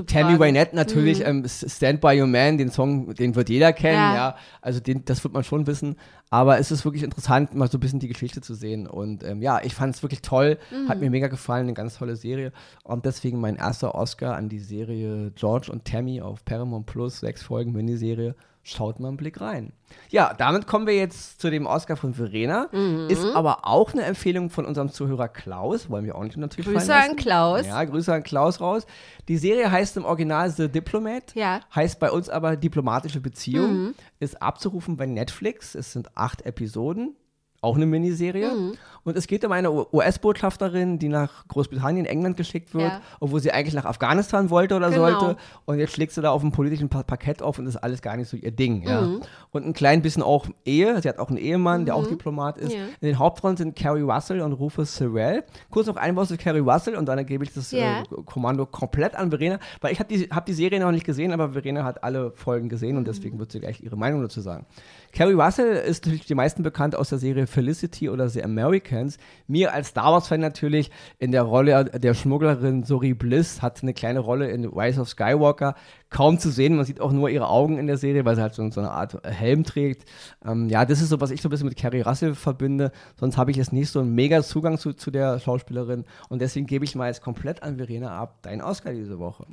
Tammy 0.09 0.39
Wynette 0.39 0.77
natürlich, 0.77 1.21
mhm. 1.21 1.45
ähm, 1.45 1.45
Stand 1.49 2.03
By 2.03 2.21
Your 2.21 2.27
Man, 2.27 2.59
den 2.59 2.71
Song, 2.71 3.15
den 3.15 3.35
wird 3.35 3.49
jeder 3.49 3.73
kennen, 3.73 3.95
ja. 3.95 4.15
ja. 4.15 4.37
Also 4.61 4.79
den, 4.79 5.07
das 5.07 5.25
wird 5.25 5.33
man 5.33 5.43
schon 5.43 5.67
wissen. 5.67 5.97
Aber 6.29 6.59
es 6.59 6.71
ist 6.71 6.85
wirklich 6.85 7.03
interessant, 7.03 7.55
mal 7.55 7.71
so 7.71 7.79
ein 7.79 7.81
bisschen 7.81 7.99
die 7.99 8.09
Geschichte 8.09 8.43
zu 8.43 8.53
sehen. 8.53 8.87
Und 8.87 9.25
ähm, 9.25 9.41
ja, 9.41 9.61
ich 9.65 9.75
fand 9.75 9.95
es 9.95 10.03
wirklich 10.03 10.21
toll, 10.21 10.59
mhm. 10.71 10.91
hat 10.91 11.01
mir 11.01 11.09
mega 11.09 11.29
gefallen, 11.29 11.63
eine 11.63 11.73
ganz 11.73 11.97
tolle 11.97 12.15
Serie. 12.15 12.53
Und 12.85 13.07
deswegen 13.07 13.41
mein 13.41 13.57
erster 13.57 13.95
Oscar 13.95 14.37
an 14.37 14.51
die 14.51 14.59
Serie 14.59 15.31
George 15.35 15.73
und 15.73 15.87
Tammy 15.87 16.21
auf 16.21 16.45
Paramount 16.45 16.85
Plus, 16.85 17.21
sechs 17.21 17.43
Folgen 17.43 17.73
Miniserie 17.73 18.35
schaut 18.63 19.01
mal 19.01 19.09
einen 19.09 19.17
Blick 19.17 19.41
rein. 19.41 19.73
Ja, 20.09 20.35
damit 20.35 20.67
kommen 20.67 20.87
wir 20.87 20.97
jetzt 20.97 21.41
zu 21.41 21.51
dem 21.51 21.67
Oscar 21.67 21.97
von 21.97 22.15
Verena. 22.15 22.69
Mhm. 22.73 23.09
Ist 23.09 23.25
aber 23.25 23.67
auch 23.67 23.93
eine 23.93 24.03
Empfehlung 24.03 24.51
von 24.51 24.65
unserem 24.65 24.91
Zuhörer 24.91 25.29
Klaus. 25.29 25.91
Wollen 25.91 26.05
wir 26.05 26.15
auch 26.15 26.23
nicht 26.23 26.37
natürlich 26.37 26.71
Grüße 26.71 26.95
an 26.95 27.17
Klaus. 27.17 27.67
Ja, 27.67 27.83
Grüße 27.85 28.13
an 28.13 28.23
Klaus 28.23 28.61
raus. 28.61 28.87
Die 29.29 29.37
Serie 29.37 29.71
heißt 29.71 29.97
im 29.97 30.05
Original 30.05 30.51
The 30.51 30.69
Diplomat. 30.69 31.35
Ja. 31.35 31.61
Heißt 31.75 31.99
bei 31.99 32.11
uns 32.11 32.29
aber 32.29 32.57
diplomatische 32.57 33.21
Beziehung. 33.21 33.73
Mhm. 33.73 33.95
Ist 34.21 34.41
abzurufen 34.41 34.97
bei 34.97 35.07
Netflix. 35.07 35.75
Es 35.75 35.93
sind 35.93 36.17
acht 36.17 36.43
Episoden 36.43 37.17
auch 37.63 37.77
eine 37.77 37.87
Miniserie. 37.87 38.51
Mhm. 38.53 38.73
Und 39.05 39.17
es 39.17 39.27
geht 39.27 39.45
um 39.45 39.51
eine 39.51 39.71
US-Botschafterin, 39.93 40.99
die 40.99 41.09
nach 41.09 41.49
Großbritannien, 41.49 42.07
England 42.07 42.37
geschickt 42.37 42.73
wird, 42.73 42.85
ja. 42.85 43.01
obwohl 43.19 43.41
sie 43.41 43.51
eigentlich 43.51 43.75
nach 43.75 43.85
Afghanistan 43.85 44.49
wollte 44.51 44.77
oder 44.77 44.91
genau. 44.91 45.09
sollte. 45.09 45.37
Und 45.65 45.79
jetzt 45.79 45.95
schlägt 45.95 46.13
sie 46.13 46.23
da 46.23 46.31
auf 46.31 46.43
dem 46.43 46.53
politischen 46.53 46.89
pa 46.89 47.03
Parkett 47.03 47.43
auf 47.43 47.59
und 47.59 47.67
ist 47.67 47.77
alles 47.77 48.01
gar 48.01 48.17
nicht 48.17 48.29
so 48.29 48.37
ihr 48.37 48.53
Ding. 48.53 48.83
Ja. 48.83 49.01
Mhm. 49.01 49.23
Und 49.51 49.67
ein 49.67 49.73
klein 49.73 50.03
bisschen 50.03 50.23
auch 50.23 50.47
Ehe. 50.65 51.01
Sie 51.03 51.09
hat 51.09 51.19
auch 51.19 51.29
einen 51.29 51.39
Ehemann, 51.39 51.85
der 51.85 51.97
auch 51.97 52.05
mhm. 52.05 52.11
Diplomat 52.11 52.59
ist. 52.59 52.73
Ja. 52.73 52.85
In 53.01 53.09
den 53.09 53.19
Hauptrollen 53.19 53.57
sind 53.57 53.75
Carrie 53.75 54.03
Russell 54.03 54.41
und 54.41 54.53
Rufus 54.53 54.95
Sewell. 54.95 55.43
Kurz 55.71 55.89
noch 55.89 55.97
ein 55.97 56.15
Wort 56.15 56.29
zu 56.29 56.37
Carrie 56.37 56.61
Russell 56.61 56.95
und 56.95 57.07
dann 57.07 57.25
gebe 57.27 57.45
ich 57.45 57.53
das 57.53 57.73
äh, 57.73 58.05
Kommando 58.25 58.67
komplett 58.67 59.17
an 59.17 59.31
Verena, 59.31 59.59
weil 59.81 59.93
ich 59.93 59.99
habe 59.99 60.15
die, 60.15 60.29
hab 60.31 60.47
die 60.47 60.53
Serie 60.53 60.79
noch 60.79 60.93
nicht 60.93 61.05
gesehen, 61.05 61.33
aber 61.33 61.51
Verena 61.51 61.85
hat 61.85 62.05
alle 62.05 62.33
Folgen 62.33 62.69
gesehen 62.69 62.97
und 62.97 63.03
mhm. 63.03 63.07
deswegen 63.07 63.39
wird 63.39 63.51
sie 63.51 63.61
gleich 63.61 63.81
ihre 63.83 63.97
Meinung 63.97 64.23
dazu 64.23 64.41
sagen. 64.41 64.67
Carrie 65.15 65.35
Russell 65.35 65.75
ist 65.77 66.07
natürlich 66.07 66.25
die 66.25 66.35
meisten 66.35 66.63
bekannt 66.63 66.97
aus 66.97 67.11
der 67.11 67.19
Serie 67.19 67.47
Felicity 67.47 68.09
oder 68.09 68.31
The 68.31 68.43
Americans. 68.43 69.19
Mir 69.47 69.75
als 69.75 69.89
Star 69.89 70.11
Wars-Fan 70.11 70.41
natürlich 70.41 70.91
in 71.19 71.33
der 71.33 71.43
Rolle 71.43 71.85
der 71.85 72.15
Schmugglerin 72.15 72.85
Sori 72.85 73.13
Bliss 73.13 73.61
hat 73.61 73.83
eine 73.83 73.93
kleine 73.93 74.21
Rolle 74.21 74.51
in 74.51 74.65
Rise 74.65 75.03
of 75.03 75.11
Skywalker 75.11 75.75
kaum 76.13 76.39
zu 76.39 76.51
sehen. 76.51 76.77
Man 76.77 76.85
sieht 76.85 77.01
auch 77.01 77.13
nur 77.13 77.29
ihre 77.29 77.49
Augen 77.49 77.79
in 77.79 77.87
der 77.87 77.97
Serie, 77.97 78.25
weil 78.25 78.37
sie 78.37 78.43
halt 78.43 78.55
so, 78.55 78.71
so 78.71 78.81
eine 78.81 78.91
Art 78.91 79.19
Helm 79.25 79.65
trägt. 79.65 80.09
Ähm, 80.47 80.69
ja, 80.69 80.85
das 80.85 81.01
ist 81.01 81.09
so, 81.09 81.21
was 81.21 81.31
ich 81.31 81.43
so 81.43 81.49
ein 81.49 81.51
bisschen 81.51 81.69
mit 81.69 81.77
Carrie 81.77 82.03
Russell 82.03 82.35
verbinde. 82.35 82.93
Sonst 83.19 83.37
habe 83.37 83.51
ich 83.51 83.57
jetzt 83.57 83.73
nicht 83.73 83.91
so 83.91 84.01
einen 84.01 84.15
mega 84.15 84.43
Zugang 84.43 84.79
zu, 84.79 84.93
zu 84.93 85.11
der 85.11 85.41
Schauspielerin. 85.41 86.05
Und 86.29 86.41
deswegen 86.41 86.67
gebe 86.67 86.85
ich 86.85 86.95
mal 86.95 87.09
jetzt 87.09 87.23
komplett 87.23 87.63
an 87.63 87.77
Verena 87.79 88.17
ab. 88.19 88.39
Dein 88.43 88.63
Oscar 88.63 88.93
diese 88.93 89.19
Woche. 89.19 89.47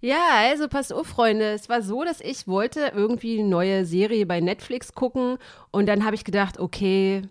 Ja, 0.00 0.20
also 0.48 0.68
passt 0.68 0.92
auf, 0.92 1.06
Freunde. 1.06 1.52
Es 1.52 1.68
war 1.68 1.82
so, 1.82 2.04
dass 2.04 2.20
ich 2.20 2.46
wollte 2.46 2.92
irgendwie 2.94 3.38
eine 3.38 3.48
neue 3.48 3.84
Serie 3.84 4.26
bei 4.26 4.40
Netflix 4.40 4.94
gucken 4.94 5.38
und 5.70 5.86
dann 5.86 6.04
habe 6.04 6.14
ich 6.14 6.24
gedacht, 6.24 6.58
okay, 6.58 7.22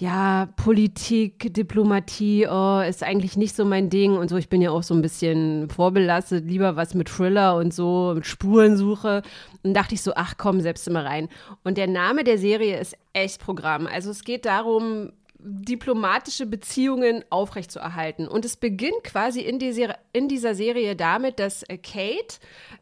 ja, 0.00 0.48
Politik, 0.56 1.52
Diplomatie 1.52 2.46
oh, 2.48 2.80
ist 2.80 3.02
eigentlich 3.02 3.36
nicht 3.36 3.54
so 3.54 3.66
mein 3.66 3.90
Ding 3.90 4.16
und 4.16 4.28
so. 4.28 4.38
Ich 4.38 4.48
bin 4.48 4.62
ja 4.62 4.70
auch 4.70 4.82
so 4.82 4.94
ein 4.94 5.02
bisschen 5.02 5.68
vorbelastet, 5.68 6.46
lieber 6.46 6.74
was 6.74 6.94
mit 6.94 7.10
Thriller 7.10 7.56
und 7.56 7.74
so, 7.74 8.12
mit 8.14 8.24
Spurensuche. 8.24 9.20
Und 9.62 9.74
dachte 9.74 9.94
ich 9.94 10.00
so, 10.00 10.12
ach 10.16 10.34
komm, 10.38 10.62
selbst 10.62 10.88
immer 10.88 11.04
rein. 11.04 11.28
Und 11.64 11.76
der 11.76 11.86
Name 11.86 12.24
der 12.24 12.38
Serie 12.38 12.80
ist 12.80 12.96
echt 13.12 13.42
Programm. 13.42 13.86
Also 13.86 14.10
es 14.10 14.24
geht 14.24 14.46
darum, 14.46 15.12
diplomatische 15.38 16.46
Beziehungen 16.46 17.22
aufrechtzuerhalten. 17.28 18.26
Und 18.26 18.46
es 18.46 18.56
beginnt 18.56 19.04
quasi 19.04 19.40
in, 19.40 19.58
die 19.58 19.86
in 20.14 20.28
dieser 20.28 20.54
Serie 20.54 20.96
damit, 20.96 21.38
dass 21.38 21.62
äh, 21.64 21.76
Kate 21.76 22.38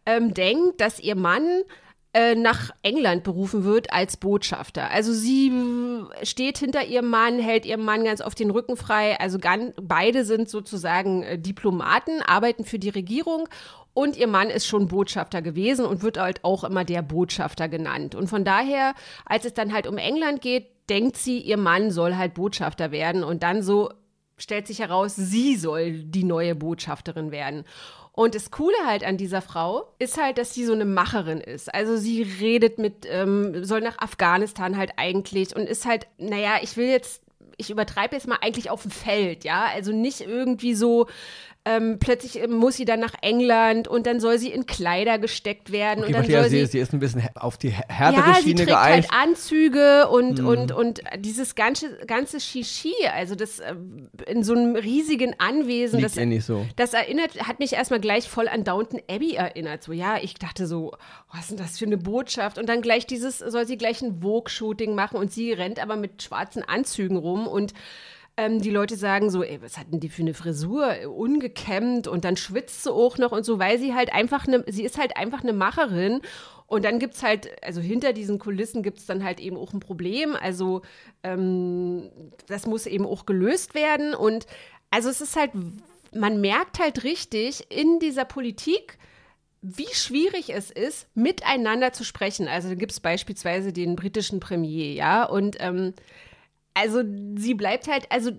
ähm, 0.06 0.34
denkt, 0.34 0.80
dass 0.80 1.00
ihr 1.00 1.16
Mann 1.16 1.62
äh, 2.14 2.34
nach 2.34 2.70
England 2.82 3.22
berufen 3.22 3.64
wird 3.64 3.92
als 3.92 4.16
Botschafter. 4.16 4.90
Also 4.90 5.12
sie 5.12 5.52
steht 6.22 6.58
hinter 6.58 6.86
ihrem 6.86 7.10
Mann, 7.10 7.38
hält 7.38 7.66
ihrem 7.66 7.84
Mann 7.84 8.04
ganz 8.04 8.20
auf 8.20 8.34
den 8.34 8.50
Rücken 8.50 8.76
frei. 8.76 9.20
Also 9.20 9.38
ganz, 9.38 9.74
beide 9.80 10.24
sind 10.24 10.48
sozusagen 10.48 11.22
äh, 11.22 11.38
Diplomaten, 11.38 12.22
arbeiten 12.22 12.64
für 12.64 12.78
die 12.78 12.88
Regierung 12.88 13.48
und 13.98 14.16
ihr 14.16 14.28
Mann 14.28 14.48
ist 14.48 14.66
schon 14.66 14.86
Botschafter 14.86 15.42
gewesen 15.42 15.84
und 15.84 16.02
wird 16.02 16.18
halt 16.18 16.44
auch 16.44 16.62
immer 16.62 16.84
der 16.84 17.02
Botschafter 17.02 17.68
genannt. 17.68 18.14
Und 18.14 18.28
von 18.28 18.44
daher, 18.44 18.94
als 19.24 19.44
es 19.44 19.54
dann 19.54 19.72
halt 19.72 19.88
um 19.88 19.98
England 19.98 20.40
geht, 20.40 20.68
denkt 20.88 21.16
sie, 21.16 21.40
ihr 21.40 21.56
Mann 21.56 21.90
soll 21.90 22.16
halt 22.16 22.34
Botschafter 22.34 22.92
werden. 22.92 23.24
Und 23.24 23.42
dann 23.42 23.60
so 23.60 23.90
stellt 24.36 24.66
sich 24.66 24.78
heraus, 24.78 25.16
sie 25.16 25.56
soll 25.56 26.04
die 26.04 26.24
neue 26.24 26.54
Botschafterin 26.54 27.32
werden. 27.32 27.64
Und 28.18 28.34
das 28.34 28.50
Coole 28.50 28.74
halt 28.84 29.04
an 29.04 29.16
dieser 29.16 29.40
Frau 29.40 29.94
ist 30.00 30.20
halt, 30.20 30.38
dass 30.38 30.52
sie 30.52 30.64
so 30.64 30.72
eine 30.72 30.84
Macherin 30.84 31.40
ist. 31.40 31.72
Also 31.72 31.96
sie 31.96 32.22
redet 32.22 32.76
mit, 32.76 33.06
ähm, 33.08 33.64
soll 33.64 33.80
nach 33.80 34.00
Afghanistan 34.00 34.76
halt 34.76 34.90
eigentlich 34.96 35.54
und 35.54 35.68
ist 35.68 35.86
halt, 35.86 36.08
naja, 36.18 36.56
ich 36.60 36.76
will 36.76 36.88
jetzt 36.88 37.22
ich 37.58 37.70
übertreibe 37.70 38.16
jetzt 38.16 38.26
mal 38.26 38.38
eigentlich 38.40 38.70
auf 38.70 38.82
dem 38.82 38.90
Feld, 38.90 39.44
ja, 39.44 39.66
also 39.72 39.92
nicht 39.92 40.20
irgendwie 40.20 40.74
so 40.74 41.06
ähm, 41.68 41.98
plötzlich 41.98 42.42
ähm, 42.42 42.52
muss 42.52 42.76
sie 42.76 42.86
dann 42.86 42.98
nach 43.00 43.12
England 43.20 43.88
und 43.88 44.06
dann 44.06 44.20
soll 44.20 44.38
sie 44.38 44.50
in 44.50 44.64
Kleider 44.64 45.18
gesteckt 45.18 45.70
werden. 45.70 46.04
Okay, 46.04 46.06
und 46.06 46.12
dann 46.14 46.24
soll 46.24 46.32
ja, 46.32 46.48
sie, 46.48 46.64
sie 46.66 46.78
ist 46.78 46.94
ein 46.94 46.98
bisschen 46.98 47.22
auf 47.34 47.58
die 47.58 47.70
härtere 47.70 48.26
ja, 48.26 48.34
Schiene 48.36 48.58
sie 48.58 48.64
trägt 48.64 48.78
halt 48.78 49.08
Anzüge 49.12 50.08
und, 50.08 50.38
hm. 50.38 50.46
und, 50.46 50.72
und 50.72 51.00
dieses 51.18 51.54
ganze, 51.54 51.98
ganze 52.06 52.40
Shishi, 52.40 52.94
also 53.12 53.34
das 53.34 53.58
äh, 53.58 53.74
in 54.26 54.42
so 54.44 54.54
einem 54.54 54.76
riesigen 54.76 55.34
Anwesen. 55.38 56.00
Liegt 56.00 56.16
das, 56.16 56.24
nicht 56.24 56.46
so. 56.46 56.66
das 56.76 56.94
erinnert, 56.94 57.46
hat 57.46 57.58
mich 57.58 57.74
erstmal 57.74 58.00
gleich 58.00 58.28
voll 58.28 58.48
an 58.48 58.64
Downton 58.64 59.00
Abbey 59.10 59.34
erinnert. 59.34 59.82
So, 59.82 59.92
ja, 59.92 60.16
ich 60.16 60.34
dachte 60.34 60.66
so, 60.66 60.92
was 61.30 61.40
ist 61.42 61.50
denn 61.50 61.58
das 61.58 61.78
für 61.78 61.84
eine 61.84 61.98
Botschaft? 61.98 62.56
Und 62.56 62.68
dann 62.68 62.80
gleich 62.80 63.06
dieses, 63.06 63.38
soll 63.38 63.66
sie 63.66 63.76
gleich 63.76 64.00
ein 64.00 64.22
Vogue-Shooting 64.22 64.94
machen 64.94 65.18
und 65.18 65.32
sie 65.32 65.52
rennt 65.52 65.82
aber 65.82 65.96
mit 65.96 66.22
schwarzen 66.22 66.62
Anzügen 66.62 67.18
rum 67.18 67.46
und 67.46 67.74
ähm, 68.38 68.62
die 68.62 68.70
Leute 68.70 68.96
sagen 68.96 69.30
so, 69.30 69.42
ey, 69.42 69.60
was 69.60 69.76
hat 69.76 69.92
denn 69.92 69.98
die 69.98 70.08
für 70.08 70.22
eine 70.22 70.32
Frisur? 70.32 70.94
Ungekämmt 71.08 72.06
und 72.06 72.24
dann 72.24 72.36
schwitzt 72.36 72.84
sie 72.84 72.92
auch 72.92 73.18
noch 73.18 73.32
und 73.32 73.44
so, 73.44 73.58
weil 73.58 73.80
sie 73.80 73.94
halt 73.94 74.14
einfach 74.14 74.46
eine, 74.46 74.64
sie 74.68 74.84
ist 74.84 74.96
halt 74.96 75.16
einfach 75.16 75.42
eine 75.42 75.52
Macherin. 75.52 76.20
Und 76.68 76.84
dann 76.84 77.00
gibt 77.00 77.14
es 77.14 77.24
halt, 77.24 77.50
also 77.64 77.80
hinter 77.80 78.12
diesen 78.12 78.38
Kulissen 78.38 78.84
gibt 78.84 78.98
es 78.98 79.06
dann 79.06 79.24
halt 79.24 79.40
eben 79.40 79.56
auch 79.56 79.72
ein 79.72 79.80
Problem. 79.80 80.36
Also 80.40 80.82
ähm, 81.24 82.10
das 82.46 82.66
muss 82.66 82.86
eben 82.86 83.06
auch 83.06 83.26
gelöst 83.26 83.74
werden. 83.74 84.14
Und 84.14 84.46
also 84.90 85.08
es 85.08 85.20
ist 85.20 85.34
halt, 85.34 85.50
man 86.14 86.40
merkt 86.40 86.78
halt 86.78 87.02
richtig 87.02 87.66
in 87.76 87.98
dieser 87.98 88.24
Politik, 88.24 88.98
wie 89.62 89.92
schwierig 89.92 90.50
es 90.50 90.70
ist, 90.70 91.08
miteinander 91.16 91.92
zu 91.92 92.04
sprechen. 92.04 92.46
Also 92.46 92.68
da 92.68 92.76
gibt 92.76 92.92
es 92.92 93.00
beispielsweise 93.00 93.72
den 93.72 93.96
britischen 93.96 94.38
Premier, 94.38 94.92
ja, 94.92 95.24
und 95.24 95.56
ähm, 95.58 95.94
also 96.78 97.02
sie 97.36 97.54
bleibt 97.54 97.88
halt, 97.88 98.10
also 98.10 98.32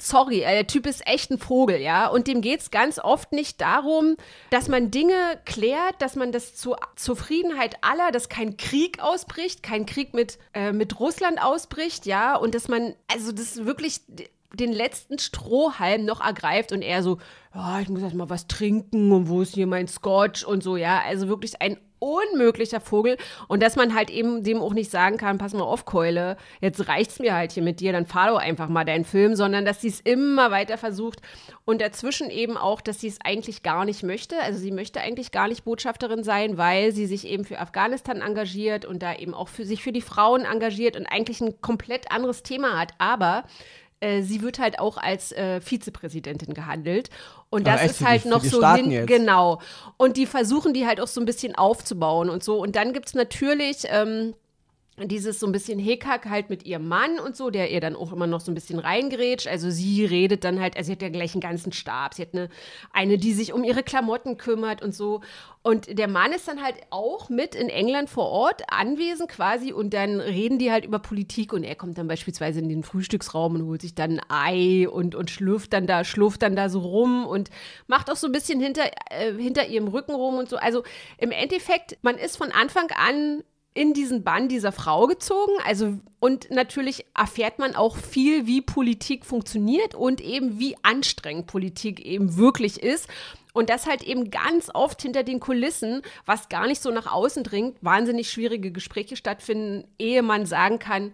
sorry, 0.00 0.40
äh, 0.42 0.52
der 0.52 0.66
Typ 0.66 0.86
ist 0.86 1.06
echt 1.06 1.30
ein 1.30 1.38
Vogel, 1.38 1.80
ja. 1.80 2.08
Und 2.08 2.26
dem 2.26 2.40
geht 2.40 2.60
es 2.60 2.70
ganz 2.70 2.98
oft 2.98 3.32
nicht 3.32 3.60
darum, 3.60 4.16
dass 4.50 4.68
man 4.68 4.90
Dinge 4.90 5.14
klärt, 5.44 6.00
dass 6.00 6.16
man 6.16 6.32
das 6.32 6.54
zur 6.54 6.78
Zufriedenheit 6.96 7.76
aller, 7.82 8.10
dass 8.12 8.28
kein 8.28 8.56
Krieg 8.56 9.02
ausbricht, 9.02 9.62
kein 9.62 9.86
Krieg 9.86 10.14
mit, 10.14 10.38
äh, 10.52 10.72
mit 10.72 11.00
Russland 11.00 11.42
ausbricht, 11.42 12.06
ja. 12.06 12.36
Und 12.36 12.54
dass 12.54 12.68
man, 12.68 12.94
also 13.08 13.32
das 13.32 13.64
wirklich 13.64 14.00
den 14.52 14.72
letzten 14.72 15.18
Strohhalm 15.18 16.04
noch 16.04 16.24
ergreift 16.24 16.72
und 16.72 16.82
er 16.82 17.02
so, 17.02 17.18
ja, 17.54 17.80
ich 17.80 17.88
muss 17.88 18.02
erst 18.02 18.14
mal 18.14 18.30
was 18.30 18.46
trinken 18.46 19.12
und 19.12 19.28
wo 19.28 19.42
ist 19.42 19.54
hier 19.54 19.66
mein 19.66 19.88
Scotch 19.88 20.44
und 20.44 20.62
so, 20.62 20.76
ja. 20.76 21.02
Also 21.06 21.28
wirklich 21.28 21.60
ein 21.62 21.78
unmöglicher 21.98 22.80
Vogel. 22.80 23.16
Und 23.48 23.62
dass 23.62 23.76
man 23.76 23.94
halt 23.94 24.10
eben 24.10 24.42
dem 24.42 24.60
auch 24.60 24.74
nicht 24.74 24.90
sagen 24.90 25.16
kann, 25.16 25.38
pass 25.38 25.54
mal 25.54 25.62
auf, 25.62 25.84
Keule, 25.84 26.36
jetzt 26.60 26.88
reicht's 26.88 27.18
mir 27.18 27.34
halt 27.34 27.52
hier 27.52 27.62
mit 27.62 27.80
dir, 27.80 27.92
dann 27.92 28.06
fahr 28.06 28.28
doch 28.28 28.38
einfach 28.38 28.68
mal 28.68 28.84
deinen 28.84 29.04
Film, 29.04 29.34
sondern 29.34 29.64
dass 29.64 29.80
sie 29.80 29.88
es 29.88 30.00
immer 30.00 30.50
weiter 30.50 30.78
versucht 30.78 31.20
und 31.64 31.80
dazwischen 31.80 32.30
eben 32.30 32.56
auch, 32.56 32.80
dass 32.80 33.00
sie 33.00 33.08
es 33.08 33.18
eigentlich 33.24 33.62
gar 33.62 33.84
nicht 33.84 34.02
möchte, 34.02 34.38
also 34.40 34.58
sie 34.58 34.70
möchte 34.70 35.00
eigentlich 35.00 35.32
gar 35.32 35.48
nicht 35.48 35.64
Botschafterin 35.64 36.22
sein, 36.22 36.58
weil 36.58 36.92
sie 36.92 37.06
sich 37.06 37.26
eben 37.26 37.44
für 37.44 37.58
Afghanistan 37.58 38.20
engagiert 38.20 38.84
und 38.84 39.02
da 39.02 39.14
eben 39.14 39.34
auch 39.34 39.48
für 39.48 39.64
sich 39.64 39.82
für 39.82 39.92
die 39.92 40.00
Frauen 40.00 40.44
engagiert 40.44 40.96
und 40.96 41.06
eigentlich 41.06 41.40
ein 41.40 41.60
komplett 41.60 42.10
anderes 42.10 42.42
Thema 42.42 42.78
hat, 42.78 42.92
aber 42.98 43.44
äh, 44.00 44.22
sie 44.22 44.42
wird 44.42 44.58
halt 44.58 44.78
auch 44.78 44.98
als 44.98 45.32
äh, 45.32 45.60
Vizepräsidentin 45.60 46.54
gehandelt. 46.54 47.10
Und 47.48 47.66
das 47.66 47.84
ist 47.84 48.04
halt 48.04 48.24
die, 48.24 48.28
noch 48.28 48.44
so 48.44 48.66
hin, 48.74 49.06
genau. 49.06 49.60
Und 49.96 50.16
die 50.16 50.26
versuchen 50.26 50.74
die 50.74 50.86
halt 50.86 51.00
auch 51.00 51.06
so 51.06 51.20
ein 51.20 51.26
bisschen 51.26 51.54
aufzubauen 51.54 52.28
und 52.28 52.42
so. 52.44 52.60
Und 52.60 52.76
dann 52.76 52.92
gibt 52.92 53.06
es 53.06 53.14
natürlich 53.14 53.84
ähm, 53.88 54.34
dieses 55.04 55.38
so 55.38 55.46
ein 55.46 55.52
bisschen 55.52 55.78
Hickhack 55.78 56.26
halt 56.26 56.48
mit 56.48 56.64
ihrem 56.64 56.88
Mann 56.88 57.18
und 57.18 57.36
so, 57.36 57.50
der 57.50 57.70
ihr 57.70 57.80
dann 57.80 57.94
auch 57.94 58.12
immer 58.12 58.26
noch 58.26 58.40
so 58.40 58.50
ein 58.50 58.54
bisschen 58.54 58.78
reingerätscht. 58.78 59.46
Also 59.46 59.70
sie 59.70 60.04
redet 60.06 60.42
dann 60.42 60.58
halt, 60.58 60.76
also 60.76 60.86
sie 60.86 60.92
hat 60.92 61.02
ja 61.02 61.10
gleich 61.10 61.34
einen 61.34 61.42
ganzen 61.42 61.72
Stab. 61.72 62.14
Sie 62.14 62.22
hat 62.22 62.32
eine, 62.32 62.48
eine, 62.92 63.18
die 63.18 63.34
sich 63.34 63.52
um 63.52 63.62
ihre 63.62 63.82
Klamotten 63.82 64.38
kümmert 64.38 64.82
und 64.82 64.94
so. 64.94 65.20
Und 65.62 65.98
der 65.98 66.08
Mann 66.08 66.32
ist 66.32 66.48
dann 66.48 66.62
halt 66.62 66.76
auch 66.90 67.28
mit 67.28 67.54
in 67.54 67.68
England 67.68 68.08
vor 68.08 68.26
Ort 68.26 68.62
anwesend 68.68 69.28
quasi 69.28 69.72
und 69.72 69.92
dann 69.92 70.20
reden 70.20 70.58
die 70.58 70.70
halt 70.70 70.84
über 70.84 71.00
Politik 71.00 71.52
und 71.52 71.64
er 71.64 71.74
kommt 71.74 71.98
dann 71.98 72.08
beispielsweise 72.08 72.60
in 72.60 72.68
den 72.68 72.82
Frühstücksraum 72.82 73.56
und 73.56 73.66
holt 73.66 73.82
sich 73.82 73.94
dann 73.94 74.20
ein 74.20 74.30
Ei 74.30 74.88
und, 74.88 75.14
und 75.14 75.30
schlürft 75.30 75.72
dann 75.72 75.86
da, 75.86 76.04
schlurft 76.04 76.42
dann 76.42 76.56
da 76.56 76.68
so 76.68 76.78
rum 76.80 77.26
und 77.26 77.50
macht 77.86 78.10
auch 78.10 78.16
so 78.16 78.28
ein 78.28 78.32
bisschen 78.32 78.60
hinter, 78.60 78.84
äh, 79.10 79.32
hinter 79.34 79.66
ihrem 79.66 79.88
Rücken 79.88 80.14
rum 80.14 80.38
und 80.38 80.48
so. 80.48 80.56
Also 80.56 80.84
im 81.18 81.32
Endeffekt, 81.32 81.98
man 82.02 82.16
ist 82.16 82.36
von 82.36 82.52
Anfang 82.52 82.88
an 82.92 83.42
in 83.76 83.92
diesen 83.92 84.24
Bann 84.24 84.48
dieser 84.48 84.72
Frau 84.72 85.06
gezogen. 85.06 85.52
Also, 85.64 85.98
und 86.18 86.50
natürlich 86.50 87.04
erfährt 87.14 87.58
man 87.58 87.76
auch 87.76 87.96
viel, 87.96 88.46
wie 88.46 88.62
Politik 88.62 89.26
funktioniert 89.26 89.94
und 89.94 90.22
eben 90.22 90.58
wie 90.58 90.76
anstrengend 90.82 91.46
Politik 91.46 92.00
eben 92.00 92.36
wirklich 92.36 92.82
ist. 92.82 93.08
Und 93.52 93.68
das 93.68 93.86
halt 93.86 94.02
eben 94.02 94.30
ganz 94.30 94.70
oft 94.72 95.00
hinter 95.02 95.22
den 95.22 95.40
Kulissen, 95.40 96.02
was 96.24 96.48
gar 96.48 96.66
nicht 96.66 96.80
so 96.80 96.90
nach 96.90 97.12
außen 97.12 97.44
dringt, 97.44 97.76
wahnsinnig 97.82 98.30
schwierige 98.30 98.72
Gespräche 98.72 99.16
stattfinden, 99.16 99.84
ehe 99.98 100.22
man 100.22 100.46
sagen 100.46 100.78
kann, 100.78 101.12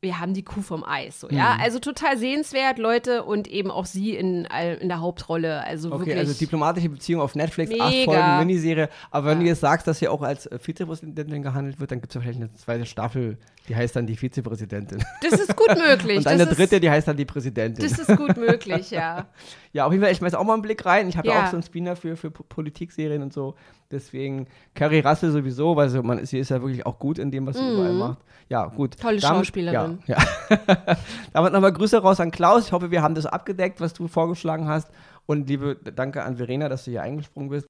wir 0.00 0.20
haben 0.20 0.32
die 0.32 0.44
Kuh 0.44 0.62
vom 0.62 0.84
Eis. 0.84 1.20
So, 1.20 1.28
ja, 1.28 1.54
mhm. 1.54 1.60
also 1.60 1.80
total 1.80 2.16
sehenswert, 2.16 2.78
Leute, 2.78 3.24
und 3.24 3.48
eben 3.48 3.70
auch 3.70 3.84
sie 3.84 4.14
in, 4.14 4.44
in 4.80 4.88
der 4.88 5.00
Hauptrolle. 5.00 5.64
Also 5.64 5.88
okay, 5.88 5.98
wirklich 5.98 6.18
also 6.18 6.34
diplomatische 6.34 6.88
Beziehung 6.88 7.20
auf 7.20 7.34
Netflix, 7.34 7.72
mega. 7.72 7.84
acht 7.84 8.04
Folgen 8.04 8.38
Miniserie. 8.38 8.88
Aber 9.10 9.26
wenn 9.28 9.38
ja. 9.38 9.44
du 9.44 9.48
jetzt 9.48 9.60
sagst, 9.60 9.88
dass 9.88 9.98
sie 9.98 10.06
auch 10.06 10.22
als 10.22 10.46
äh, 10.46 10.58
Vizepräsidentin 10.58 11.42
gehandelt 11.42 11.80
wird, 11.80 11.90
dann 11.90 12.00
gibt 12.00 12.12
es 12.12 12.14
ja 12.14 12.20
vielleicht 12.20 12.40
eine 12.40 12.52
zweite 12.54 12.86
Staffel, 12.86 13.38
die 13.68 13.74
heißt 13.74 13.96
dann 13.96 14.06
die 14.06 14.16
Vizepräsidentin. 14.16 15.04
Das 15.22 15.40
ist 15.40 15.56
gut 15.56 15.76
möglich. 15.76 16.18
und 16.18 16.26
eine 16.28 16.46
dritte, 16.46 16.78
die 16.78 16.90
heißt 16.90 17.08
dann 17.08 17.16
die 17.16 17.24
Präsidentin. 17.24 17.84
Das 17.84 17.98
ist 17.98 18.16
gut 18.16 18.36
möglich, 18.36 18.90
ja. 18.92 19.26
ja, 19.72 19.84
auf 19.84 19.92
jeden 19.92 20.02
Fall, 20.02 20.12
ich 20.12 20.18
schmeiß 20.18 20.34
auch 20.34 20.44
mal 20.44 20.54
einen 20.54 20.62
Blick 20.62 20.84
rein. 20.86 21.08
Ich 21.08 21.16
habe 21.16 21.26
ja. 21.26 21.34
ja 21.34 21.44
auch 21.44 21.50
so 21.50 21.56
einen 21.56 21.64
Spinner 21.64 21.96
für, 21.96 22.16
für 22.16 22.30
Politikserien 22.30 23.22
und 23.22 23.32
so. 23.32 23.56
Deswegen 23.90 24.48
Carrie 24.74 25.00
Russell 25.00 25.30
sowieso, 25.30 25.74
weil 25.74 25.88
sie, 25.88 26.02
man, 26.02 26.24
sie 26.26 26.38
ist 26.38 26.50
ja 26.50 26.60
wirklich 26.60 26.84
auch 26.84 26.98
gut 26.98 27.18
in 27.18 27.30
dem, 27.30 27.46
was 27.46 27.56
sie 27.56 27.62
mhm. 27.62 27.72
überall 27.72 27.94
macht. 27.94 28.18
Ja, 28.50 28.66
gut. 28.66 28.98
Tolle 28.98 29.18
Damit, 29.18 29.38
Schauspielerin. 29.38 30.00
Ja, 30.06 30.18
ja. 30.50 30.96
Damit 31.32 31.54
nochmal 31.54 31.72
Grüße 31.72 31.96
raus 31.98 32.20
an 32.20 32.30
Klaus. 32.30 32.66
Ich 32.66 32.72
hoffe, 32.72 32.90
wir 32.90 33.00
haben 33.00 33.14
das 33.14 33.24
abgedeckt, 33.24 33.80
was 33.80 33.94
du 33.94 34.06
vorgeschlagen 34.06 34.68
hast. 34.68 34.90
Und 35.24 35.48
liebe 35.48 35.76
Danke 35.76 36.22
an 36.22 36.36
Verena, 36.36 36.68
dass 36.68 36.84
du 36.84 36.90
hier 36.90 37.02
eingesprungen 37.02 37.48
bist. 37.48 37.66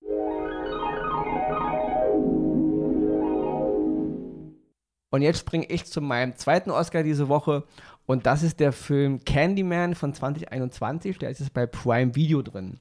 Und 5.11 5.23
jetzt 5.23 5.39
springe 5.39 5.67
ich 5.67 5.87
zu 5.87 6.01
meinem 6.01 6.35
zweiten 6.37 6.73
Oscar 6.73 7.05
diese 7.05 7.29
Woche. 7.29 7.63
Und 8.07 8.27
das 8.27 8.43
ist 8.43 8.59
der 8.59 8.73
Film 8.73 9.25
Candyman 9.25 9.95
von 9.95 10.15
2021. 10.15 11.19
Der 11.19 11.31
ist 11.31 11.39
jetzt 11.39 11.55
bei 11.55 11.67
Prime 11.67 12.17
Video 12.17 12.43
drin. 12.43 12.81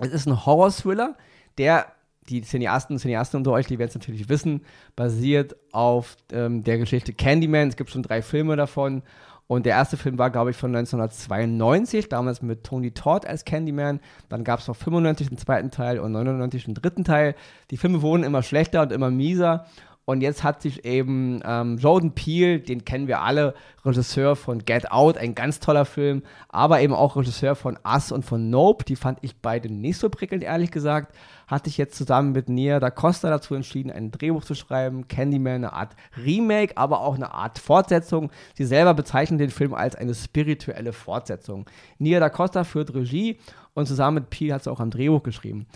Es 0.00 0.12
ist 0.12 0.26
ein 0.26 0.46
Horror-Thriller, 0.46 1.16
der 1.58 1.86
die 2.28 2.42
Cineasten 2.42 2.94
und 2.94 3.00
Cineasten 3.00 3.38
unter 3.38 3.52
euch, 3.52 3.66
die 3.66 3.78
werden 3.78 3.88
es 3.88 3.94
natürlich 3.94 4.28
wissen, 4.28 4.62
basiert 4.96 5.56
auf 5.72 6.16
ähm, 6.32 6.62
der 6.64 6.78
Geschichte 6.78 7.12
Candyman. 7.12 7.68
Es 7.68 7.76
gibt 7.76 7.90
schon 7.90 8.02
drei 8.02 8.22
Filme 8.22 8.56
davon. 8.56 9.02
Und 9.48 9.64
der 9.64 9.72
erste 9.76 9.96
Film 9.96 10.18
war, 10.18 10.28
glaube 10.28 10.50
ich, 10.50 10.56
von 10.56 10.76
1992, 10.76 12.10
damals 12.10 12.42
mit 12.42 12.64
Tony 12.64 12.90
Todd 12.90 13.24
als 13.24 13.46
Candyman. 13.46 13.98
Dann 14.28 14.44
gab 14.44 14.60
es 14.60 14.68
noch 14.68 14.76
95 14.76 15.30
den 15.30 15.38
zweiten 15.38 15.70
Teil 15.70 15.98
und 16.00 16.12
99 16.12 16.66
den 16.66 16.74
dritten 16.74 17.02
Teil. 17.02 17.34
Die 17.70 17.78
Filme 17.78 18.02
wurden 18.02 18.24
immer 18.24 18.42
schlechter 18.42 18.82
und 18.82 18.92
immer 18.92 19.10
mieser. 19.10 19.64
Und 20.08 20.22
jetzt 20.22 20.42
hat 20.42 20.62
sich 20.62 20.86
eben 20.86 21.42
ähm, 21.44 21.76
Jordan 21.76 22.12
Peele, 22.12 22.60
den 22.60 22.86
kennen 22.86 23.08
wir 23.08 23.20
alle, 23.20 23.52
Regisseur 23.84 24.36
von 24.36 24.64
Get 24.64 24.90
Out, 24.90 25.18
ein 25.18 25.34
ganz 25.34 25.60
toller 25.60 25.84
Film, 25.84 26.22
aber 26.48 26.80
eben 26.80 26.94
auch 26.94 27.14
Regisseur 27.14 27.54
von 27.54 27.78
Us 27.86 28.10
und 28.10 28.24
von 28.24 28.48
Nope, 28.48 28.86
die 28.86 28.96
fand 28.96 29.18
ich 29.20 29.36
beide 29.36 29.70
nicht 29.70 29.98
so 29.98 30.08
prickelnd, 30.08 30.42
ehrlich 30.42 30.70
gesagt, 30.70 31.14
hat 31.46 31.66
sich 31.66 31.76
jetzt 31.76 31.94
zusammen 31.94 32.32
mit 32.32 32.48
Nia 32.48 32.80
da 32.80 32.88
Costa 32.88 33.28
dazu 33.28 33.54
entschieden, 33.54 33.92
ein 33.92 34.10
Drehbuch 34.10 34.44
zu 34.44 34.54
schreiben, 34.54 35.08
Candyman, 35.08 35.56
eine 35.56 35.74
Art 35.74 35.94
Remake, 36.16 36.78
aber 36.78 37.02
auch 37.02 37.16
eine 37.16 37.34
Art 37.34 37.58
Fortsetzung. 37.58 38.30
Sie 38.54 38.64
selber 38.64 38.94
bezeichnen 38.94 39.36
den 39.36 39.50
Film 39.50 39.74
als 39.74 39.94
eine 39.94 40.14
spirituelle 40.14 40.94
Fortsetzung. 40.94 41.66
Nia 41.98 42.18
da 42.18 42.30
Costa 42.30 42.64
führt 42.64 42.94
Regie 42.94 43.40
und 43.74 43.84
zusammen 43.84 44.14
mit 44.14 44.30
Peele 44.30 44.54
hat 44.54 44.64
sie 44.64 44.72
auch 44.72 44.80
am 44.80 44.88
Drehbuch 44.88 45.22
geschrieben 45.22 45.66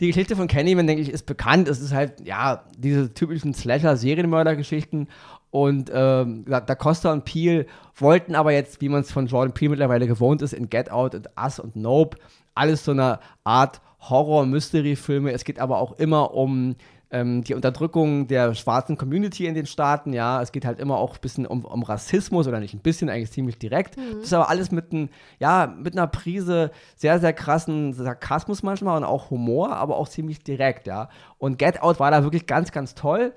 die 0.00 0.08
Geschichte 0.08 0.36
von 0.36 0.48
Candyman, 0.48 0.86
denke 0.86 1.02
ich, 1.02 1.10
ist 1.10 1.26
bekannt. 1.26 1.68
Es 1.68 1.80
ist 1.80 1.92
halt, 1.92 2.26
ja, 2.26 2.64
diese 2.76 3.12
typischen 3.14 3.54
Slasher-Serienmörder-Geschichten. 3.54 5.08
Und 5.50 5.90
ähm, 5.94 6.44
Da 6.46 6.74
Costa 6.74 7.12
und 7.12 7.24
Peel 7.24 7.66
wollten 7.94 8.34
aber 8.34 8.52
jetzt, 8.52 8.80
wie 8.80 8.88
man 8.88 9.02
es 9.02 9.12
von 9.12 9.26
Jordan 9.26 9.54
Peele 9.54 9.70
mittlerweile 9.70 10.08
gewohnt 10.08 10.42
ist, 10.42 10.52
in 10.52 10.68
Get 10.68 10.90
Out 10.90 11.14
und 11.14 11.28
Us 11.40 11.60
und 11.60 11.76
Nope, 11.76 12.18
alles 12.54 12.84
so 12.84 12.90
eine 12.90 13.20
Art 13.44 13.80
Horror-Mystery-Filme. 14.00 15.32
Es 15.32 15.44
geht 15.44 15.60
aber 15.60 15.78
auch 15.78 15.92
immer 15.92 16.34
um 16.34 16.74
ähm, 17.14 17.44
die 17.44 17.54
Unterdrückung 17.54 18.26
der 18.26 18.54
schwarzen 18.54 18.98
Community 18.98 19.46
in 19.46 19.54
den 19.54 19.66
Staaten, 19.66 20.12
ja, 20.12 20.42
es 20.42 20.50
geht 20.50 20.64
halt 20.64 20.80
immer 20.80 20.98
auch 20.98 21.14
ein 21.14 21.20
bisschen 21.20 21.46
um, 21.46 21.64
um 21.64 21.84
Rassismus 21.84 22.48
oder 22.48 22.58
nicht 22.58 22.74
ein 22.74 22.80
bisschen, 22.80 23.08
eigentlich 23.08 23.30
ziemlich 23.30 23.56
direkt. 23.56 23.96
Mhm. 23.96 24.16
Das 24.16 24.24
ist 24.24 24.32
aber 24.32 24.48
alles 24.48 24.72
mit, 24.72 24.92
ein, 24.92 25.10
ja, 25.38 25.72
mit 25.78 25.96
einer 25.96 26.08
Prise 26.08 26.72
sehr, 26.96 27.20
sehr 27.20 27.32
krassen 27.32 27.92
Sarkasmus 27.92 28.64
manchmal 28.64 28.96
und 28.96 29.04
auch 29.04 29.30
Humor, 29.30 29.76
aber 29.76 29.96
auch 29.96 30.08
ziemlich 30.08 30.42
direkt, 30.42 30.88
ja. 30.88 31.08
Und 31.38 31.56
Get 31.58 31.80
Out 31.82 32.00
war 32.00 32.10
da 32.10 32.24
wirklich 32.24 32.46
ganz, 32.46 32.72
ganz 32.72 32.96
toll. 32.96 33.32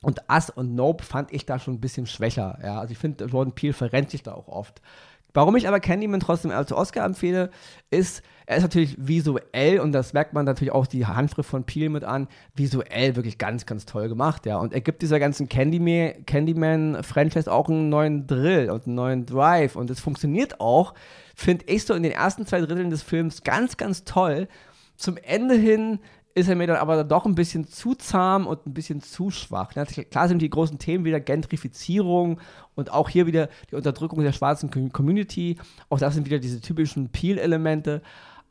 Und 0.00 0.22
Us 0.30 0.48
und 0.48 0.76
Nope 0.76 1.02
fand 1.02 1.32
ich 1.32 1.44
da 1.44 1.58
schon 1.58 1.74
ein 1.74 1.80
bisschen 1.80 2.06
schwächer. 2.06 2.60
Ja, 2.62 2.78
also 2.78 2.92
ich 2.92 2.98
finde, 2.98 3.24
Jordan 3.24 3.52
Peele 3.52 3.72
verrennt 3.72 4.10
sich 4.10 4.22
da 4.22 4.32
auch 4.32 4.46
oft. 4.46 4.80
Warum 5.34 5.56
ich 5.56 5.68
aber 5.68 5.78
Candyman 5.80 6.20
trotzdem 6.20 6.50
als 6.50 6.72
Oscar 6.72 7.04
empfehle, 7.04 7.50
ist, 7.90 8.22
er 8.46 8.56
ist 8.56 8.62
natürlich 8.62 8.96
visuell 8.98 9.78
und 9.78 9.92
das 9.92 10.14
merkt 10.14 10.32
man 10.32 10.46
natürlich 10.46 10.72
auch 10.72 10.86
die 10.86 11.04
Handschrift 11.04 11.50
von 11.50 11.64
Peel 11.64 11.90
mit 11.90 12.02
an, 12.02 12.28
visuell 12.54 13.14
wirklich 13.14 13.36
ganz, 13.36 13.66
ganz 13.66 13.84
toll 13.84 14.08
gemacht, 14.08 14.46
ja. 14.46 14.56
Und 14.56 14.72
er 14.72 14.80
gibt 14.80 15.02
dieser 15.02 15.20
ganzen 15.20 15.48
Candyman, 15.48 16.24
Candyman-Franchise 16.24 17.52
auch 17.52 17.68
einen 17.68 17.90
neuen 17.90 18.26
Drill 18.26 18.70
und 18.70 18.86
einen 18.86 18.94
neuen 18.94 19.26
Drive 19.26 19.76
und 19.76 19.90
es 19.90 20.00
funktioniert 20.00 20.60
auch, 20.60 20.94
finde 21.34 21.66
ich 21.68 21.84
so 21.84 21.92
in 21.92 22.02
den 22.02 22.12
ersten 22.12 22.46
zwei 22.46 22.60
Dritteln 22.60 22.90
des 22.90 23.02
Films 23.02 23.42
ganz, 23.42 23.76
ganz 23.76 24.04
toll. 24.04 24.48
Zum 24.96 25.18
Ende 25.18 25.54
hin 25.54 26.00
ist 26.38 26.48
er 26.48 26.56
mir 26.56 26.66
dann 26.66 26.76
aber 26.76 27.04
doch 27.04 27.26
ein 27.26 27.34
bisschen 27.34 27.66
zu 27.66 27.94
zahm 27.94 28.46
und 28.46 28.66
ein 28.66 28.72
bisschen 28.72 29.02
zu 29.02 29.30
schwach. 29.30 29.70
Klar 29.70 30.28
sind 30.28 30.40
die 30.40 30.50
großen 30.50 30.78
Themen 30.78 31.04
wieder 31.04 31.20
Gentrifizierung 31.20 32.40
und 32.74 32.92
auch 32.92 33.08
hier 33.08 33.26
wieder 33.26 33.48
die 33.70 33.74
Unterdrückung 33.74 34.22
der 34.22 34.32
schwarzen 34.32 34.70
Community. 34.92 35.58
Auch 35.88 35.98
das 35.98 36.14
sind 36.14 36.26
wieder 36.26 36.38
diese 36.38 36.60
typischen 36.60 37.10
Peel-Elemente. 37.10 38.02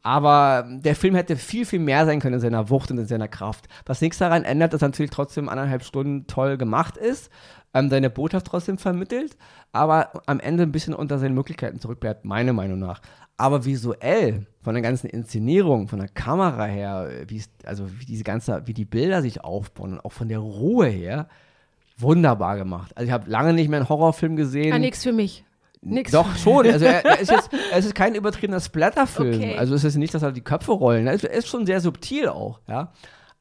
Aber 0.04 0.66
der 0.70 0.96
Film 0.96 1.16
hätte 1.16 1.36
viel, 1.36 1.66
viel 1.66 1.80
mehr 1.80 2.06
sein 2.06 2.20
können 2.20 2.36
in 2.36 2.39
seiner 2.39 2.70
Wucht 2.70 2.92
und 2.92 2.98
in 2.98 3.06
seiner 3.06 3.27
Kraft. 3.27 3.68
Was 3.86 4.01
nichts 4.01 4.18
daran 4.18 4.44
ändert, 4.44 4.74
dass 4.74 4.82
er 4.82 4.89
natürlich 4.89 5.12
trotzdem 5.12 5.50
anderthalb 5.50 5.84
Stunden 5.84 6.27
toll 6.27 6.58
gemacht 6.58 6.96
ist, 6.96 7.30
ähm, 7.74 7.89
seine 7.89 8.10
Botschaft 8.10 8.48
trotzdem 8.48 8.77
vermittelt, 8.77 9.38
aber 9.72 10.24
am 10.25 10.39
Ende 10.39 10.63
ein 10.63 10.72
bisschen 10.72 10.94
unter 10.94 11.20
seinen 11.20 11.36
Möglichkeiten 11.36 11.80
zurückbleibt, 11.80 12.25
meiner 12.25 12.54
Meinung 12.54 12.80
nach. 12.80 13.01
Aber 13.38 13.66
visuell, 13.66 14.48
von 14.63 14.74
der 14.74 14.82
ganzen 14.82 15.08
Inszenierung, 15.08 15.88
von 15.88 16.00
der 16.00 16.08
Kamera 16.08 16.66
her, 16.66 17.10
wie 17.27 17.44
also 17.66 17.88
wie 18.00 18.06
diese 18.06 18.24
ganze, 18.24 18.63
wie 18.66 18.74
die 18.74 18.86
Bilder 18.86 19.22
sich 19.22 19.44
aufbauen 19.44 19.94
und 19.94 20.06
auch 20.06 20.12
von 20.12 20.27
der 20.27 20.39
Ruhe 20.39 20.88
her, 20.88 21.27
wunderbar 21.98 22.58
gemacht. 22.58 22.92
Also 22.96 23.08
ich 23.08 23.13
habe 23.13 23.30
lange 23.30 23.54
nicht 23.54 23.70
mehr 23.70 23.80
einen 23.80 23.89
Horrorfilm 23.89 24.36
gesehen. 24.36 24.74
Ah, 24.74 24.80
nichts 24.80 25.04
für 25.04 25.13
mich. 25.13 25.44
Nix. 25.81 26.12
Doch, 26.12 26.36
schon. 26.36 26.67
Also 26.67 26.86
er, 26.86 27.05
er 27.05 27.19
ist 27.19 27.31
jetzt, 27.31 27.50
es 27.72 27.86
ist 27.86 27.96
kein 27.96 28.15
übertriebener 28.15 28.60
Splatterfilm. 28.60 29.36
Okay. 29.36 29.57
Also 29.57 29.75
es 29.75 29.84
ist 29.84 29.96
nicht, 29.96 30.13
dass 30.13 30.24
er 30.24 30.31
die 30.31 30.41
Köpfe 30.41 30.72
rollen. 30.72 31.07
Er 31.07 31.13
ist 31.13 31.48
schon 31.48 31.65
sehr 31.65 31.81
subtil 31.81 32.27
auch, 32.29 32.60
ja 32.67 32.91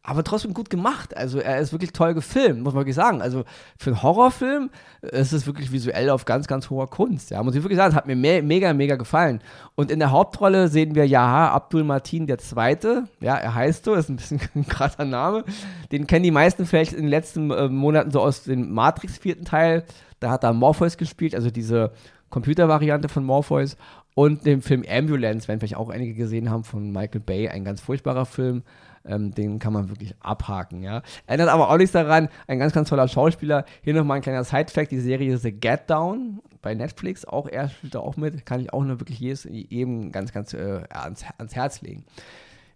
aber 0.07 0.23
trotzdem 0.23 0.55
gut 0.55 0.71
gemacht. 0.71 1.17
Also 1.17 1.41
er 1.41 1.59
ist 1.59 1.73
wirklich 1.73 1.93
toll 1.93 2.15
gefilmt, 2.15 2.63
muss 2.63 2.75
man 2.75 2.83
wirklich 2.83 2.95
sagen. 2.95 3.21
Also 3.21 3.43
für 3.77 3.91
einen 3.91 4.03
Horrorfilm 4.03 4.71
ist 5.03 5.33
es 5.33 5.47
wirklich 5.47 5.73
visuell 5.73 6.11
auf 6.11 6.25
ganz, 6.25 6.47
ganz 6.47 6.71
hoher 6.71 6.89
Kunst. 6.89 7.31
Ja, 7.31 7.43
muss 7.43 7.57
ich 7.57 7.63
wirklich 7.63 7.77
sagen, 7.77 7.91
es 7.91 7.97
hat 7.97 8.07
mir 8.07 8.15
me 8.15 8.41
mega, 8.41 8.73
mega 8.73 8.95
gefallen. 8.95 9.41
Und 9.75 9.91
in 9.91 9.99
der 9.99 10.13
Hauptrolle 10.13 10.69
sehen 10.69 10.95
wir 10.95 11.07
Yaha 11.07 11.49
Abdul 11.49 11.83
Martin 11.83 12.29
der 12.29 12.39
Zweite. 12.39 13.09
Ja, 13.21 13.35
er 13.35 13.57
heißt 13.57 13.85
so, 13.85 13.95
ist 13.95 14.09
ein 14.09 14.17
bisschen 14.17 14.41
ein 14.55 14.69
krasser 14.69 15.05
Name. 15.05 15.45
Den 15.91 16.07
kennen 16.07 16.23
die 16.23 16.31
meisten 16.31 16.67
vielleicht 16.67 16.93
in 16.93 17.03
den 17.03 17.11
letzten 17.11 17.51
äh, 17.51 17.69
Monaten 17.69 18.13
so 18.13 18.21
aus 18.21 18.45
dem 18.45 18.73
Matrix 18.73 19.19
vierten 19.19 19.45
Teil. 19.45 19.85
Da 20.21 20.31
hat 20.31 20.45
er 20.45 20.53
Morpheus 20.53 20.97
gespielt, 20.97 21.35
also 21.35 21.51
diese 21.51 21.91
Computervariante 22.31 23.09
von 23.09 23.25
Morpheus. 23.25 23.77
Und 24.15 24.47
dem 24.47 24.63
Film 24.63 24.83
Ambulance, 24.89 25.47
wenn 25.47 25.59
vielleicht 25.59 25.77
auch 25.77 25.91
einige 25.91 26.15
gesehen 26.15 26.51
haben, 26.51 26.65
von 26.65 26.91
Michael 26.91 27.21
Bay, 27.21 27.49
ein 27.49 27.65
ganz 27.65 27.83
furchtbarer 27.83 28.25
Film. 28.25 28.63
Ähm, 29.05 29.33
den 29.33 29.59
kann 29.59 29.73
man 29.73 29.89
wirklich 29.89 30.15
abhaken, 30.21 30.83
ja. 30.83 31.03
Ändert 31.27 31.49
aber 31.49 31.71
auch 31.71 31.77
nichts 31.77 31.93
daran, 31.93 32.29
ein 32.49 32.59
ganz, 32.59 32.73
ganz 32.73 32.89
toller 32.89 33.07
Schauspieler. 33.09 33.65
Hier 33.83 33.95
nochmal 33.95 34.17
ein 34.17 34.23
kleiner 34.23 34.43
Side-Fact, 34.43 34.91
die 34.91 35.01
Serie 35.01 35.37
The 35.39 35.53
Get 35.53 35.89
Down 35.89 36.41
bei 36.63 36.75
Netflix, 36.75 37.25
auch 37.25 37.47
er 37.47 37.69
spielt 37.69 37.95
da 37.95 38.01
auch 38.01 38.17
mit, 38.17 38.45
kann 38.45 38.61
ich 38.61 38.73
auch 38.73 38.83
nur 38.83 38.99
wirklich 38.99 39.21
jedes, 39.21 39.45
jedem 39.45 40.11
ganz, 40.11 40.33
ganz 40.33 40.53
äh, 40.53 40.83
ans, 40.91 41.25
ans 41.39 41.55
Herz 41.55 41.81
legen. 41.83 42.05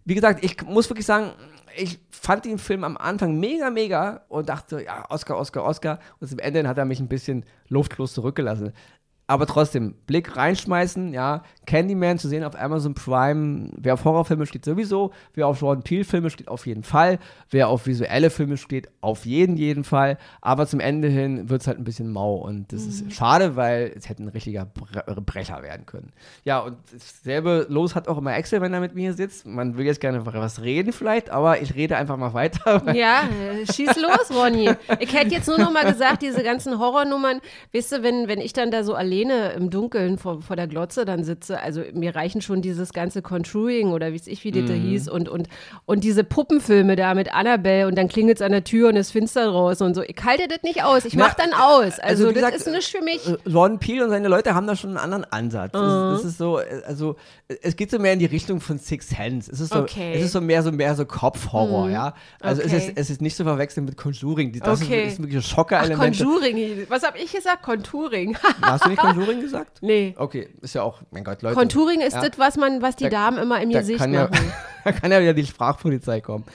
Wie 0.05 0.15
gesagt, 0.15 0.45
ich 0.45 0.61
muss 0.63 0.89
wirklich 0.89 1.05
sagen, 1.05 1.31
ich 1.75 1.99
fand 2.09 2.45
den 2.45 2.57
Film 2.57 2.83
am 2.83 2.97
Anfang 2.97 3.39
mega, 3.39 3.69
mega 3.69 4.21
und 4.29 4.47
dachte, 4.47 4.83
ja, 4.83 5.05
Oscar, 5.09 5.37
Oscar, 5.37 5.63
Oscar. 5.63 5.99
Und 6.19 6.27
zum 6.27 6.39
Ende 6.39 6.67
hat 6.67 6.77
er 6.77 6.85
mich 6.85 6.99
ein 6.99 7.07
bisschen 7.07 7.45
luftlos 7.67 8.13
zurückgelassen 8.13 8.73
aber 9.31 9.47
trotzdem, 9.47 9.93
Blick 10.07 10.35
reinschmeißen, 10.35 11.13
ja, 11.13 11.43
Candyman 11.65 12.19
zu 12.19 12.27
sehen 12.27 12.43
auf 12.43 12.59
Amazon 12.59 12.95
Prime, 12.95 13.69
wer 13.77 13.93
auf 13.93 14.03
Horrorfilme 14.03 14.45
steht 14.45 14.65
sowieso, 14.65 15.11
wer 15.33 15.47
auf 15.47 15.61
Jordan 15.61 15.83
Peele 15.83 16.03
Filme 16.03 16.29
steht 16.29 16.49
auf 16.49 16.67
jeden 16.67 16.83
Fall, 16.83 17.17
wer 17.49 17.69
auf 17.69 17.87
visuelle 17.87 18.29
Filme 18.29 18.57
steht 18.57 18.89
auf 18.99 19.25
jeden, 19.25 19.55
jeden 19.55 19.85
Fall, 19.85 20.17
aber 20.41 20.67
zum 20.67 20.81
Ende 20.81 21.07
hin 21.07 21.49
wird 21.49 21.61
es 21.61 21.67
halt 21.67 21.79
ein 21.79 21.85
bisschen 21.85 22.11
mau 22.11 22.35
und 22.35 22.73
das 22.73 22.81
mhm. 22.81 22.89
ist 22.89 23.13
schade, 23.13 23.55
weil 23.55 23.93
es 23.95 24.09
hätte 24.09 24.21
ein 24.21 24.27
richtiger 24.27 24.65
Bre 24.65 25.21
Brecher 25.21 25.63
werden 25.63 25.85
können. 25.85 26.11
Ja, 26.43 26.59
und 26.59 26.75
dasselbe 26.91 27.67
los 27.69 27.95
hat 27.95 28.09
auch 28.09 28.17
immer 28.17 28.31
Axel, 28.31 28.59
wenn 28.59 28.73
er 28.73 28.81
mit 28.81 28.95
mir 28.95 29.13
sitzt, 29.13 29.45
man 29.45 29.77
will 29.77 29.85
jetzt 29.85 30.01
gerne 30.01 30.25
was 30.25 30.61
reden 30.61 30.91
vielleicht, 30.91 31.29
aber 31.29 31.61
ich 31.61 31.75
rede 31.75 31.95
einfach 31.95 32.17
mal 32.17 32.33
weiter. 32.33 32.83
Ja, 32.91 33.23
schieß 33.71 33.95
los, 33.95 34.35
Ronny. 34.35 34.69
Ich 34.99 35.13
hätte 35.13 35.33
jetzt 35.33 35.47
nur 35.47 35.57
noch 35.57 35.71
mal 35.71 35.85
gesagt, 35.85 36.21
diese 36.21 36.43
ganzen 36.43 36.77
Horrornummern, 36.77 37.39
weißt 37.73 37.93
du, 37.93 38.03
wenn, 38.03 38.27
wenn 38.27 38.41
ich 38.41 38.51
dann 38.51 38.69
da 38.69 38.83
so 38.83 38.93
erlebe, 38.93 39.20
alleine 39.21 39.53
im 39.53 39.69
Dunkeln 39.69 40.17
vor, 40.17 40.41
vor 40.41 40.55
der 40.55 40.67
Glotze 40.67 41.05
dann 41.05 41.23
sitze, 41.23 41.59
also 41.59 41.83
mir 41.93 42.15
reichen 42.15 42.41
schon 42.41 42.61
dieses 42.61 42.93
ganze 42.93 43.21
Contouring 43.21 43.91
oder 43.91 44.11
wie 44.11 44.15
es 44.15 44.27
ich 44.27 44.43
wie 44.43 44.51
das 44.51 44.69
mhm. 44.69 44.81
hieß 44.81 45.09
und, 45.09 45.29
und, 45.29 45.47
und 45.85 46.03
diese 46.03 46.23
Puppenfilme 46.23 46.95
da 46.95 47.13
mit 47.13 47.33
Annabelle 47.33 47.87
und 47.87 47.97
dann 47.97 48.07
klingelt 48.07 48.37
es 48.37 48.41
an 48.41 48.51
der 48.51 48.63
Tür 48.63 48.89
und 48.89 48.95
es 48.95 49.11
finster 49.11 49.45
draußen 49.45 49.85
und 49.85 49.95
so. 49.95 50.03
Ich 50.03 50.17
halte 50.23 50.47
das 50.47 50.63
nicht 50.63 50.83
aus. 50.83 51.05
Ich 51.05 51.15
mach 51.15 51.33
dann 51.33 51.53
aus. 51.53 51.99
Also, 51.99 52.01
also 52.01 52.25
das 52.27 52.33
gesagt, 52.33 52.55
ist 52.55 52.67
nicht 52.67 52.89
für 52.89 53.03
mich. 53.03 53.21
Ron 53.51 53.75
äh, 53.75 53.77
Peel 53.77 54.03
und 54.03 54.09
seine 54.09 54.27
Leute 54.27 54.55
haben 54.55 54.67
da 54.67 54.75
schon 54.75 54.91
einen 54.91 54.99
anderen 54.99 55.25
Ansatz. 55.25 55.73
Mhm. 55.73 55.79
Das, 55.79 56.21
das, 56.21 56.31
ist 56.31 56.37
so, 56.37 56.59
äh, 56.59 56.81
also 56.85 57.15
es 57.61 57.75
geht 57.75 57.91
so 57.91 57.99
mehr 57.99 58.13
in 58.13 58.19
die 58.19 58.25
Richtung 58.25 58.61
von 58.61 58.77
Six 58.77 59.09
Sense. 59.09 59.51
Es 59.51 59.59
ist 59.59 59.73
so, 59.73 59.79
okay. 59.79 60.13
es 60.15 60.25
ist 60.25 60.31
so 60.33 60.41
mehr 60.41 60.63
so 60.63 60.71
mehr 60.71 60.95
so 60.95 61.05
Kopfhorror, 61.05 61.87
mhm. 61.87 61.93
ja. 61.93 62.13
Also 62.39 62.61
okay. 62.61 62.75
es, 62.75 62.87
ist, 62.87 62.97
es 62.97 63.09
ist 63.09 63.21
nicht 63.21 63.35
zu 63.35 63.43
verwechseln 63.43 63.85
mit 63.85 63.97
Conjuring. 63.97 64.59
Das 64.59 64.81
okay. 64.81 65.05
ist, 65.05 65.13
ist 65.13 65.21
wirklich 65.21 65.45
Schocker-Element. 65.45 66.17
Conjuring. 66.17 66.85
Was 66.89 67.03
habe 67.03 67.17
ich 67.17 67.31
gesagt? 67.31 67.63
Contouring. 67.63 68.37
Hast 68.61 68.85
du 68.85 68.89
nicht 68.89 69.00
Contouring 69.01 69.41
gesagt? 69.41 69.79
Nee. 69.81 70.15
Okay, 70.17 70.49
ist 70.61 70.75
ja 70.75 70.83
auch, 70.83 71.01
mein 71.11 71.23
Gott, 71.23 71.41
Leute. 71.41 71.55
Contouring 71.55 72.01
ist 72.01 72.13
ja. 72.13 72.27
das, 72.27 72.37
was 72.37 72.57
man, 72.57 72.81
was 72.81 72.95
die 72.95 73.05
da, 73.05 73.09
Damen 73.09 73.37
immer 73.37 73.61
im 73.61 73.69
Gesicht 73.69 73.99
kann 73.99 74.11
machen. 74.11 74.33
Ja, 74.33 74.53
da 74.85 74.91
kann 74.91 75.11
ja 75.11 75.21
wieder 75.21 75.33
die 75.33 75.45
Sprachpolizei 75.45 76.21
kommen. 76.21 76.45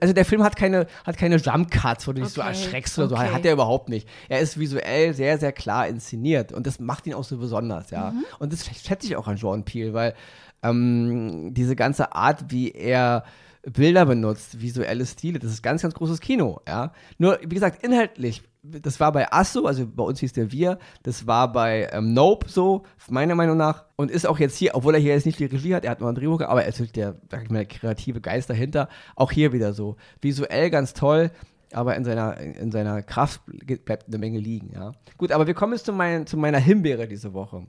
Also 0.00 0.12
der 0.12 0.24
Film 0.24 0.42
hat 0.42 0.56
keine, 0.56 0.86
hat 1.06 1.16
keine 1.16 1.36
Jump 1.36 1.70
Cuts, 1.70 2.06
wo 2.06 2.12
du 2.12 2.20
dich 2.20 2.24
okay. 2.24 2.34
so 2.34 2.40
erschreckst 2.42 2.98
oder 2.98 3.16
okay. 3.16 3.28
so. 3.28 3.34
Hat 3.34 3.44
er 3.46 3.52
überhaupt 3.54 3.88
nicht. 3.88 4.06
Er 4.28 4.40
ist 4.40 4.58
visuell 4.58 5.14
sehr, 5.14 5.38
sehr 5.38 5.52
klar 5.52 5.88
inszeniert 5.88 6.52
und 6.52 6.66
das 6.66 6.80
macht 6.80 7.06
ihn 7.06 7.14
auch 7.14 7.24
so 7.24 7.38
besonders, 7.38 7.90
ja. 7.90 8.10
Mhm. 8.10 8.24
Und 8.38 8.52
das 8.52 8.66
schätze 8.66 9.06
ich 9.06 9.16
auch 9.16 9.26
an 9.26 9.36
Jordan 9.36 9.64
Peele, 9.64 9.94
weil 9.94 10.14
ähm, 10.62 11.54
diese 11.54 11.76
ganze 11.76 12.14
Art, 12.14 12.50
wie 12.50 12.72
er 12.72 13.24
Bilder 13.62 14.06
benutzt, 14.06 14.60
visuelle 14.60 15.04
Stile, 15.04 15.38
das 15.38 15.52
ist 15.52 15.62
ganz, 15.62 15.82
ganz 15.82 15.94
großes 15.94 16.20
Kino, 16.20 16.60
ja. 16.66 16.92
Nur, 17.18 17.38
wie 17.42 17.54
gesagt, 17.54 17.82
inhaltlich 17.82 18.42
das 18.62 19.00
war 19.00 19.12
bei 19.12 19.32
Asso, 19.32 19.64
also 19.66 19.86
bei 19.86 20.02
uns 20.02 20.20
hieß 20.20 20.32
der 20.34 20.52
Wir, 20.52 20.78
das 21.02 21.26
war 21.26 21.50
bei 21.52 21.88
ähm, 21.92 22.12
Nope 22.12 22.48
so, 22.48 22.84
meiner 23.08 23.34
Meinung 23.34 23.56
nach. 23.56 23.84
Und 23.96 24.10
ist 24.10 24.26
auch 24.26 24.38
jetzt 24.38 24.56
hier, 24.56 24.74
obwohl 24.74 24.94
er 24.94 25.00
hier 25.00 25.14
jetzt 25.14 25.26
nicht 25.26 25.38
die 25.38 25.46
Regie 25.46 25.74
hat, 25.74 25.84
er 25.84 25.92
hat 25.92 26.00
nur 26.00 26.08
ein 26.10 26.14
Drehbuch, 26.14 26.40
aber 26.42 26.64
er 26.64 26.68
ist 26.68 26.96
der, 26.96 27.16
sag 27.30 27.44
ich 27.44 27.50
mal, 27.50 27.66
kreative 27.66 28.20
Geist 28.20 28.50
dahinter. 28.50 28.88
Auch 29.16 29.32
hier 29.32 29.52
wieder 29.52 29.72
so. 29.72 29.96
Visuell 30.20 30.70
ganz 30.70 30.92
toll, 30.92 31.30
aber 31.72 31.96
in 31.96 32.04
seiner, 32.04 32.36
in 32.38 32.70
seiner 32.70 33.02
Kraft 33.02 33.40
bleibt 33.84 34.08
eine 34.08 34.18
Menge 34.18 34.38
liegen, 34.38 34.72
ja. 34.74 34.92
Gut, 35.16 35.32
aber 35.32 35.46
wir 35.46 35.54
kommen 35.54 35.72
jetzt 35.72 35.86
zu, 35.86 35.92
mein, 35.92 36.26
zu 36.26 36.36
meiner 36.36 36.58
Himbeere 36.58 37.08
diese 37.08 37.32
Woche. 37.32 37.66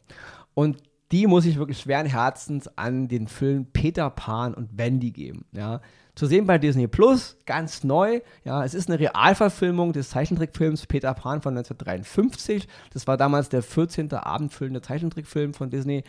Und 0.54 0.78
die 1.12 1.28
muss 1.28 1.46
ich 1.46 1.58
wirklich 1.58 1.80
schweren 1.80 2.06
Herzens 2.06 2.70
an 2.78 3.08
den 3.08 3.28
Film 3.28 3.66
Peter 3.72 4.10
Pan 4.10 4.54
und 4.54 4.78
Wendy 4.78 5.12
geben, 5.12 5.46
ja. 5.52 5.82
Zu 6.14 6.26
sehen 6.26 6.46
bei 6.46 6.58
Disney 6.58 6.88
Plus, 6.88 7.38
ganz 7.46 7.86
neu. 7.86 8.20
Ja, 8.44 8.66
es 8.66 8.74
ist 8.74 8.90
eine 8.90 9.00
Realverfilmung 9.00 9.94
des 9.94 10.10
Zeichentrickfilms 10.10 10.86
Peter 10.86 11.14
Pan 11.14 11.42
von 11.42 11.58
1953. 11.58 12.68
Das 12.94 13.08
war 13.08 13.16
damals 13.16 13.48
der 13.48 13.64
14. 13.64 14.12
abendfüllende 14.12 14.82
Zeichentrickfilm 14.82 15.54
von 15.54 15.70
Disney. 15.70 16.04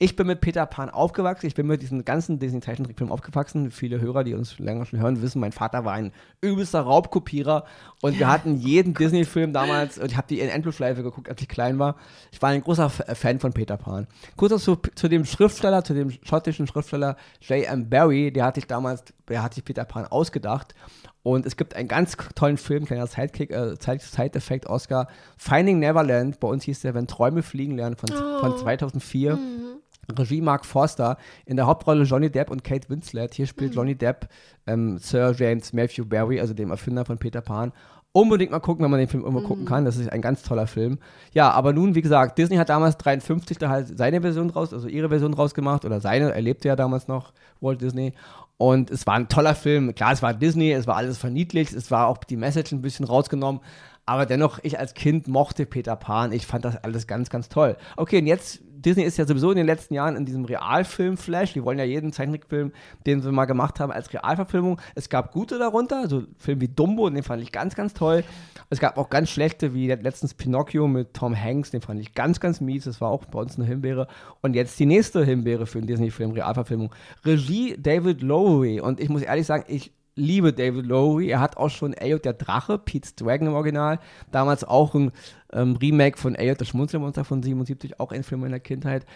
Ich 0.00 0.14
bin 0.14 0.28
mit 0.28 0.40
Peter 0.40 0.64
Pan 0.64 0.90
aufgewachsen. 0.90 1.46
Ich 1.46 1.56
bin 1.56 1.66
mit 1.66 1.82
diesen 1.82 2.04
ganzen 2.04 2.38
Disney-Zeichentrickfilmen 2.38 3.12
aufgewachsen. 3.12 3.72
Viele 3.72 4.00
Hörer, 4.00 4.22
die 4.22 4.34
uns 4.34 4.56
länger 4.60 4.86
schon 4.86 5.00
hören, 5.00 5.20
wissen, 5.22 5.40
mein 5.40 5.50
Vater 5.50 5.84
war 5.84 5.94
ein 5.94 6.12
übelster 6.40 6.82
Raubkopierer. 6.82 7.64
Und 8.00 8.16
wir 8.16 8.28
hatten 8.28 8.56
jeden 8.58 8.94
Disney-Film 8.94 9.52
damals, 9.52 9.98
und 9.98 10.12
ich 10.12 10.16
habe 10.16 10.28
die 10.28 10.38
in 10.38 10.50
Endlosschleife 10.50 11.02
geguckt, 11.02 11.28
als 11.28 11.42
ich 11.42 11.48
klein 11.48 11.80
war. 11.80 11.96
Ich 12.30 12.40
war 12.40 12.50
ein 12.50 12.62
großer 12.62 12.90
Fan 12.90 13.40
von 13.40 13.52
Peter 13.52 13.76
Pan. 13.76 14.06
Kurz 14.36 14.62
zu, 14.62 14.76
zu 14.76 15.08
dem 15.08 15.24
Schriftsteller, 15.24 15.82
zu 15.82 15.94
dem 15.94 16.12
schottischen 16.22 16.68
Schriftsteller 16.68 17.16
J.M. 17.40 17.90
Barry, 17.90 18.32
der 18.32 18.44
hatte 18.44 18.60
ich 18.60 18.68
damals, 18.68 19.02
der 19.28 19.42
hat 19.42 19.54
sich 19.54 19.64
Peter 19.64 19.84
Pan 19.84 20.06
ausgedacht. 20.06 20.76
Und 21.24 21.44
es 21.44 21.56
gibt 21.56 21.74
einen 21.74 21.88
ganz 21.88 22.16
tollen 22.36 22.56
Film, 22.56 22.84
kleiner 22.84 23.08
Sidekick, 23.08 23.50
äh, 23.50 23.74
Side-Effekt, 23.80 24.66
Oscar, 24.66 25.08
Finding 25.36 25.80
Neverland. 25.80 26.38
Bei 26.38 26.46
uns 26.46 26.62
hieß 26.64 26.82
der 26.82 26.94
Wenn 26.94 27.08
Träume 27.08 27.42
fliegen 27.42 27.76
lernen 27.76 27.96
von, 27.96 28.10
oh. 28.12 28.38
von 28.38 28.56
2004. 28.56 29.34
Mhm. 29.34 29.68
Regie 30.16 30.40
Mark 30.40 30.64
Forster, 30.64 31.18
in 31.44 31.56
der 31.56 31.66
Hauptrolle 31.66 32.04
Johnny 32.04 32.30
Depp 32.30 32.50
und 32.50 32.64
Kate 32.64 32.88
Winslet. 32.88 33.34
Hier 33.34 33.46
spielt 33.46 33.72
mhm. 33.72 33.76
Johnny 33.76 33.94
Depp 33.94 34.28
ähm, 34.66 34.98
Sir 34.98 35.34
James 35.36 35.72
Matthew 35.72 36.04
Barry, 36.06 36.40
also 36.40 36.54
dem 36.54 36.70
Erfinder 36.70 37.04
von 37.04 37.18
Peter 37.18 37.40
Pan. 37.40 37.72
Unbedingt 38.12 38.50
mal 38.50 38.60
gucken, 38.60 38.82
wenn 38.82 38.90
man 38.90 39.00
den 39.00 39.08
Film 39.08 39.24
immer 39.24 39.40
mhm. 39.40 39.44
gucken 39.44 39.64
kann. 39.66 39.84
Das 39.84 39.96
ist 39.96 40.10
ein 40.10 40.22
ganz 40.22 40.42
toller 40.42 40.66
Film. 40.66 40.98
Ja, 41.34 41.50
aber 41.50 41.72
nun, 41.72 41.94
wie 41.94 42.00
gesagt, 42.00 42.38
Disney 42.38 42.56
hat 42.56 42.70
damals 42.70 42.96
53 42.96 43.58
da 43.58 43.68
halt 43.68 43.98
seine 43.98 44.22
Version 44.22 44.48
draus, 44.48 44.72
also 44.72 44.88
ihre 44.88 45.10
Version 45.10 45.32
draus 45.32 45.54
gemacht 45.54 45.84
oder 45.84 46.00
seine, 46.00 46.32
er 46.32 46.40
lebte 46.40 46.68
ja 46.68 46.76
damals 46.76 47.06
noch, 47.06 47.32
Walt 47.60 47.82
Disney. 47.82 48.14
Und 48.56 48.90
es 48.90 49.06
war 49.06 49.14
ein 49.14 49.28
toller 49.28 49.54
Film. 49.54 49.94
Klar, 49.94 50.12
es 50.12 50.22
war 50.22 50.34
Disney, 50.34 50.72
es 50.72 50.86
war 50.86 50.96
alles 50.96 51.18
verniedlicht, 51.18 51.72
es 51.74 51.90
war 51.90 52.08
auch 52.08 52.18
die 52.18 52.36
Message 52.36 52.72
ein 52.72 52.82
bisschen 52.82 53.06
rausgenommen. 53.06 53.60
Aber 54.08 54.24
dennoch, 54.24 54.58
ich 54.62 54.78
als 54.78 54.94
Kind 54.94 55.28
mochte 55.28 55.66
Peter 55.66 55.94
Pan. 55.94 56.32
Ich 56.32 56.46
fand 56.46 56.64
das 56.64 56.82
alles 56.82 57.06
ganz, 57.06 57.28
ganz 57.28 57.50
toll. 57.50 57.76
Okay, 57.98 58.20
und 58.20 58.26
jetzt 58.26 58.62
Disney 58.64 59.02
ist 59.02 59.18
ja 59.18 59.26
sowieso 59.26 59.50
in 59.50 59.58
den 59.58 59.66
letzten 59.66 59.92
Jahren 59.92 60.16
in 60.16 60.24
diesem 60.24 60.46
Realfilm-Flash. 60.46 61.52
Die 61.52 61.62
wollen 61.62 61.78
ja 61.78 61.84
jeden 61.84 62.10
Zeichentrickfilm, 62.10 62.72
den 63.06 63.20
sie 63.20 63.30
mal 63.30 63.44
gemacht 63.44 63.80
haben, 63.80 63.92
als 63.92 64.10
Realverfilmung. 64.14 64.80
Es 64.94 65.10
gab 65.10 65.32
gute 65.32 65.58
darunter, 65.58 66.00
also 66.00 66.22
Filme 66.38 66.62
wie 66.62 66.68
Dumbo, 66.68 67.10
den 67.10 67.22
fand 67.22 67.42
ich 67.42 67.52
ganz, 67.52 67.74
ganz 67.74 67.92
toll. 67.92 68.24
Es 68.70 68.80
gab 68.80 68.96
auch 68.96 69.10
ganz 69.10 69.28
schlechte, 69.28 69.74
wie 69.74 69.88
letztens 69.88 70.32
Pinocchio 70.32 70.88
mit 70.88 71.12
Tom 71.12 71.38
Hanks, 71.38 71.70
den 71.70 71.82
fand 71.82 72.00
ich 72.00 72.14
ganz, 72.14 72.40
ganz 72.40 72.62
mies. 72.62 72.84
Das 72.84 73.02
war 73.02 73.10
auch 73.10 73.26
bei 73.26 73.40
uns 73.40 73.56
eine 73.56 73.66
Himbeere. 73.66 74.08
Und 74.40 74.54
jetzt 74.54 74.80
die 74.80 74.86
nächste 74.86 75.22
Himbeere 75.22 75.66
für 75.66 75.78
einen 75.78 75.86
Disney-Film, 75.86 76.30
Realverfilmung. 76.30 76.94
Regie 77.26 77.76
David 77.78 78.22
Lowery. 78.22 78.80
Und 78.80 79.00
ich 79.00 79.10
muss 79.10 79.20
ehrlich 79.20 79.44
sagen, 79.44 79.64
ich 79.68 79.92
liebe 80.18 80.52
David 80.52 80.86
Lowery. 80.86 81.30
Er 81.30 81.40
hat 81.40 81.56
auch 81.56 81.70
schon 81.70 81.94
Ayot 81.94 82.24
der 82.24 82.34
Drache, 82.34 82.78
Pete's 82.78 83.14
Dragon 83.14 83.48
im 83.48 83.54
Original, 83.54 83.98
damals 84.30 84.64
auch 84.64 84.94
ein 84.94 85.12
ähm, 85.52 85.76
Remake 85.76 86.18
von 86.18 86.36
Ayot 86.36 86.60
das 86.60 86.68
Schmunzelmonster 86.68 87.24
von 87.24 87.42
77, 87.42 88.00
auch 88.00 88.12
ein 88.12 88.24
Film 88.24 88.42
meiner 88.42 88.60
Kindheit. 88.60 89.06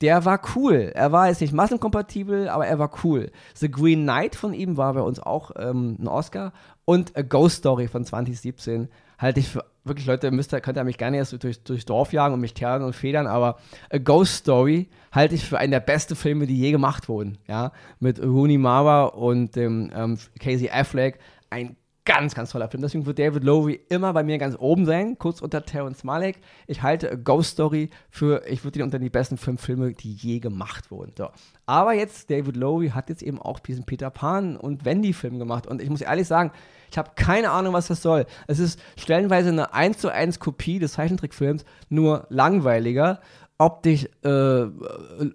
Der 0.00 0.24
war 0.24 0.40
cool. 0.54 0.92
Er 0.94 1.12
war 1.12 1.28
jetzt 1.28 1.40
nicht 1.40 1.54
massenkompatibel, 1.54 2.48
aber 2.48 2.66
er 2.66 2.78
war 2.78 2.90
cool. 3.04 3.30
The 3.54 3.70
Green 3.70 4.02
Knight 4.02 4.36
von 4.36 4.52
ihm 4.52 4.76
war 4.76 4.92
bei 4.92 5.00
uns 5.00 5.20
auch 5.20 5.52
ähm, 5.56 5.96
ein 5.98 6.08
Oscar. 6.08 6.52
Und 6.84 7.16
A 7.16 7.22
Ghost 7.22 7.58
Story 7.58 7.88
von 7.88 8.04
2017 8.04 8.88
halte 9.18 9.40
ich 9.40 9.48
für 9.48 9.64
wirklich, 9.86 10.06
Leute, 10.06 10.30
müsst 10.30 10.50
könnt 10.50 10.76
ihr 10.76 10.84
mich 10.84 10.98
gerne 10.98 11.16
erst 11.16 11.42
durch, 11.42 11.62
durchs 11.62 11.84
Dorf 11.84 12.12
jagen 12.12 12.34
und 12.34 12.40
mich 12.40 12.54
terren 12.54 12.82
und 12.82 12.94
federn, 12.94 13.26
aber 13.26 13.58
A 13.90 13.98
Ghost 13.98 14.34
Story 14.36 14.88
halte 15.12 15.34
ich 15.34 15.44
für 15.44 15.58
einen 15.58 15.70
der 15.70 15.80
besten 15.80 16.16
Filme, 16.16 16.46
die 16.46 16.58
je 16.58 16.72
gemacht 16.72 17.08
wurden. 17.08 17.38
Ja, 17.48 17.72
mit 18.00 18.22
Rooney 18.22 18.58
Mara 18.58 19.04
und 19.04 19.56
ähm, 19.56 19.90
ähm, 19.94 20.18
Casey 20.38 20.70
Affleck. 20.70 21.18
Ein 21.50 21.76
ganz, 22.06 22.34
ganz 22.34 22.50
toller 22.50 22.68
Film. 22.68 22.82
Deswegen 22.82 23.04
wird 23.04 23.18
David 23.18 23.44
Lowery 23.44 23.80
immer 23.88 24.12
bei 24.14 24.22
mir 24.22 24.38
ganz 24.38 24.56
oben 24.58 24.86
sein, 24.86 25.18
kurz 25.18 25.42
unter 25.42 25.64
Terrence 25.64 26.04
Malick. 26.04 26.38
Ich 26.66 26.82
halte 26.82 27.10
A 27.10 27.16
Ghost 27.16 27.50
Story 27.50 27.90
für, 28.08 28.46
ich 28.46 28.64
würde 28.64 28.78
ihn 28.78 28.84
unter 28.84 28.98
die 28.98 29.10
besten 29.10 29.36
fünf 29.36 29.60
Filme, 29.60 29.92
die 29.92 30.12
je 30.12 30.38
gemacht 30.38 30.90
wurden. 30.90 31.12
So. 31.18 31.28
Aber 31.66 31.92
jetzt, 31.92 32.30
David 32.30 32.56
Lowery 32.56 32.90
hat 32.90 33.10
jetzt 33.10 33.22
eben 33.22 33.42
auch 33.42 33.58
diesen 33.58 33.84
Peter 33.84 34.08
Pan 34.08 34.56
und 34.56 34.84
Wendy-Film 34.84 35.38
gemacht. 35.38 35.66
Und 35.66 35.82
ich 35.82 35.90
muss 35.90 36.00
ehrlich 36.00 36.28
sagen, 36.28 36.52
ich 36.90 36.98
habe 36.98 37.10
keine 37.16 37.50
Ahnung, 37.50 37.72
was 37.72 37.88
das 37.88 38.02
soll. 38.02 38.26
Es 38.46 38.58
ist 38.58 38.80
stellenweise 38.98 39.50
eine 39.50 39.74
1 39.74 39.98
zu 39.98 40.10
1 40.10 40.40
Kopie 40.40 40.78
des 40.78 40.92
Zeichentrickfilms, 40.92 41.64
nur 41.88 42.26
langweiliger, 42.30 43.20
optisch 43.58 44.08
äh, 44.22 44.66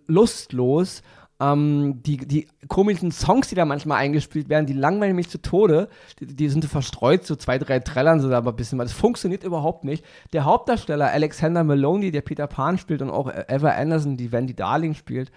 lustlos 0.07 1.01
ähm, 1.41 2.03
die, 2.03 2.17
die 2.17 2.47
komischen 2.67 3.11
Songs, 3.11 3.49
die 3.49 3.55
da 3.55 3.65
manchmal 3.65 3.97
eingespielt 3.97 4.47
werden, 4.47 4.67
die 4.67 4.73
langweilen 4.73 5.15
mich 5.15 5.29
zu 5.29 5.41
Tode. 5.41 5.89
Die, 6.19 6.27
die 6.27 6.49
sind 6.49 6.63
verstreut, 6.65 7.25
so 7.25 7.35
zwei, 7.35 7.57
drei 7.57 7.79
Trellern 7.79 8.19
sind 8.19 8.31
aber 8.31 8.51
ein 8.51 8.55
bisschen 8.55 8.77
was. 8.77 8.91
Das 8.91 8.99
funktioniert 8.99 9.43
überhaupt 9.43 9.83
nicht. 9.83 10.05
Der 10.33 10.45
Hauptdarsteller 10.45 11.09
Alexander 11.11 11.63
Maloney, 11.63 12.11
der 12.11 12.21
Peter 12.21 12.47
Pan 12.47 12.77
spielt 12.77 13.01
und 13.01 13.09
auch 13.09 13.31
Eva 13.47 13.69
Anderson, 13.69 14.17
die 14.17 14.31
Wendy 14.31 14.53
Darling 14.53 14.93
spielt, 14.93 15.31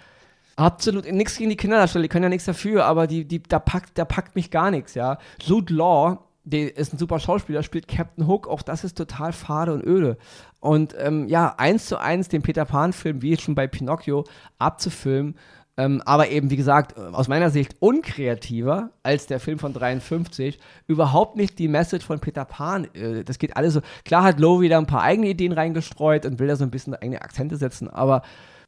Absolut, 0.57 1.11
nichts 1.11 1.37
gegen 1.37 1.51
die 1.51 1.57
Kinderdarsteller, 1.57 2.03
die 2.03 2.09
können 2.09 2.25
ja 2.25 2.29
nichts 2.29 2.45
dafür, 2.45 2.85
aber 2.85 3.07
die, 3.07 3.25
die, 3.25 3.43
da, 3.43 3.59
packt, 3.59 3.99
da 3.99 4.05
packt 4.05 4.37
mich 4.37 4.51
gar 4.51 4.71
nichts, 4.71 4.95
ja. 4.95 5.19
Jude 5.43 5.75
Law, 5.75 6.19
der 6.45 6.77
ist 6.77 6.93
ein 6.93 6.99
super 6.99 7.19
Schauspieler, 7.19 7.63
spielt 7.63 7.89
Captain 7.89 8.27
Hook, 8.27 8.47
auch 8.47 8.63
das 8.63 8.85
ist 8.85 8.97
total 8.97 9.33
fade 9.33 9.73
und 9.73 9.85
öde. 9.85 10.17
Und 10.61 10.95
ähm, 10.99 11.27
ja, 11.29 11.55
eins 11.59 11.87
zu 11.87 11.99
eins 11.99 12.29
den 12.29 12.43
Peter 12.43 12.65
Pan-Film, 12.65 13.23
wie 13.23 13.37
schon 13.37 13.55
bei 13.55 13.67
Pinocchio, 13.67 14.25
abzufilmen, 14.59 15.35
ähm, 15.77 16.03
aber 16.05 16.29
eben, 16.29 16.51
wie 16.51 16.57
gesagt, 16.57 16.97
aus 16.97 17.27
meiner 17.27 17.51
Sicht 17.51 17.77
unkreativer 17.81 18.91
als 19.03 19.27
der 19.27 19.41
Film 19.41 19.59
von 19.59 19.73
53. 19.73 20.61
Überhaupt 20.87 21.37
nicht 21.37 21.59
die 21.59 21.69
Message 21.69 22.07
von 22.07 22.21
Peter 22.21 22.45
Pan. 22.45 22.87
Äh, 22.95 23.25
das 23.25 23.39
geht 23.39 23.57
alles 23.57 23.75
so. 23.75 23.81
Klar 24.05 24.23
hat 24.23 24.39
Lowe 24.39 24.63
wieder 24.63 24.79
ein 24.79 24.87
paar 24.87 25.03
eigene 25.03 25.29
Ideen 25.29 25.53
reingestreut 25.53 26.27
und 26.27 26.39
will 26.39 26.47
da 26.47 26.57
so 26.57 26.65
ein 26.65 26.71
bisschen 26.71 26.95
eigene 26.95 27.23
Akzente 27.23 27.57
setzen, 27.57 27.89
aber 27.89 28.23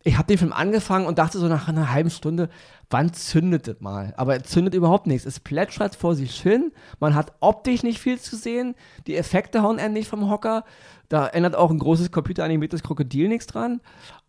ich 0.06 0.16
habe 0.18 0.28
den 0.28 0.38
Film 0.38 0.52
angefangen 0.52 1.04
und 1.06 1.18
dachte 1.18 1.38
so 1.38 1.48
nach 1.48 1.66
einer 1.66 1.90
halben 1.90 2.10
Stunde, 2.10 2.48
wann 2.90 3.12
zündet 3.12 3.66
es 3.66 3.80
mal? 3.80 4.14
Aber 4.16 4.36
es 4.36 4.44
zündet 4.44 4.72
überhaupt 4.72 5.08
nichts. 5.08 5.26
Es 5.26 5.40
plätschert 5.40 5.96
vor 5.96 6.14
sich 6.14 6.40
hin. 6.40 6.70
Man 7.00 7.16
hat 7.16 7.32
optisch 7.40 7.82
nicht 7.82 7.98
viel 7.98 8.16
zu 8.20 8.36
sehen. 8.36 8.76
Die 9.08 9.16
Effekte 9.16 9.62
hauen 9.62 9.80
endlich 9.80 10.06
vom 10.06 10.30
Hocker. 10.30 10.64
Da 11.08 11.26
ändert 11.26 11.56
auch 11.56 11.72
ein 11.72 11.80
großes 11.80 12.12
computeranimiertes 12.12 12.84
Krokodil 12.84 13.26
nichts 13.26 13.48
dran. 13.48 13.80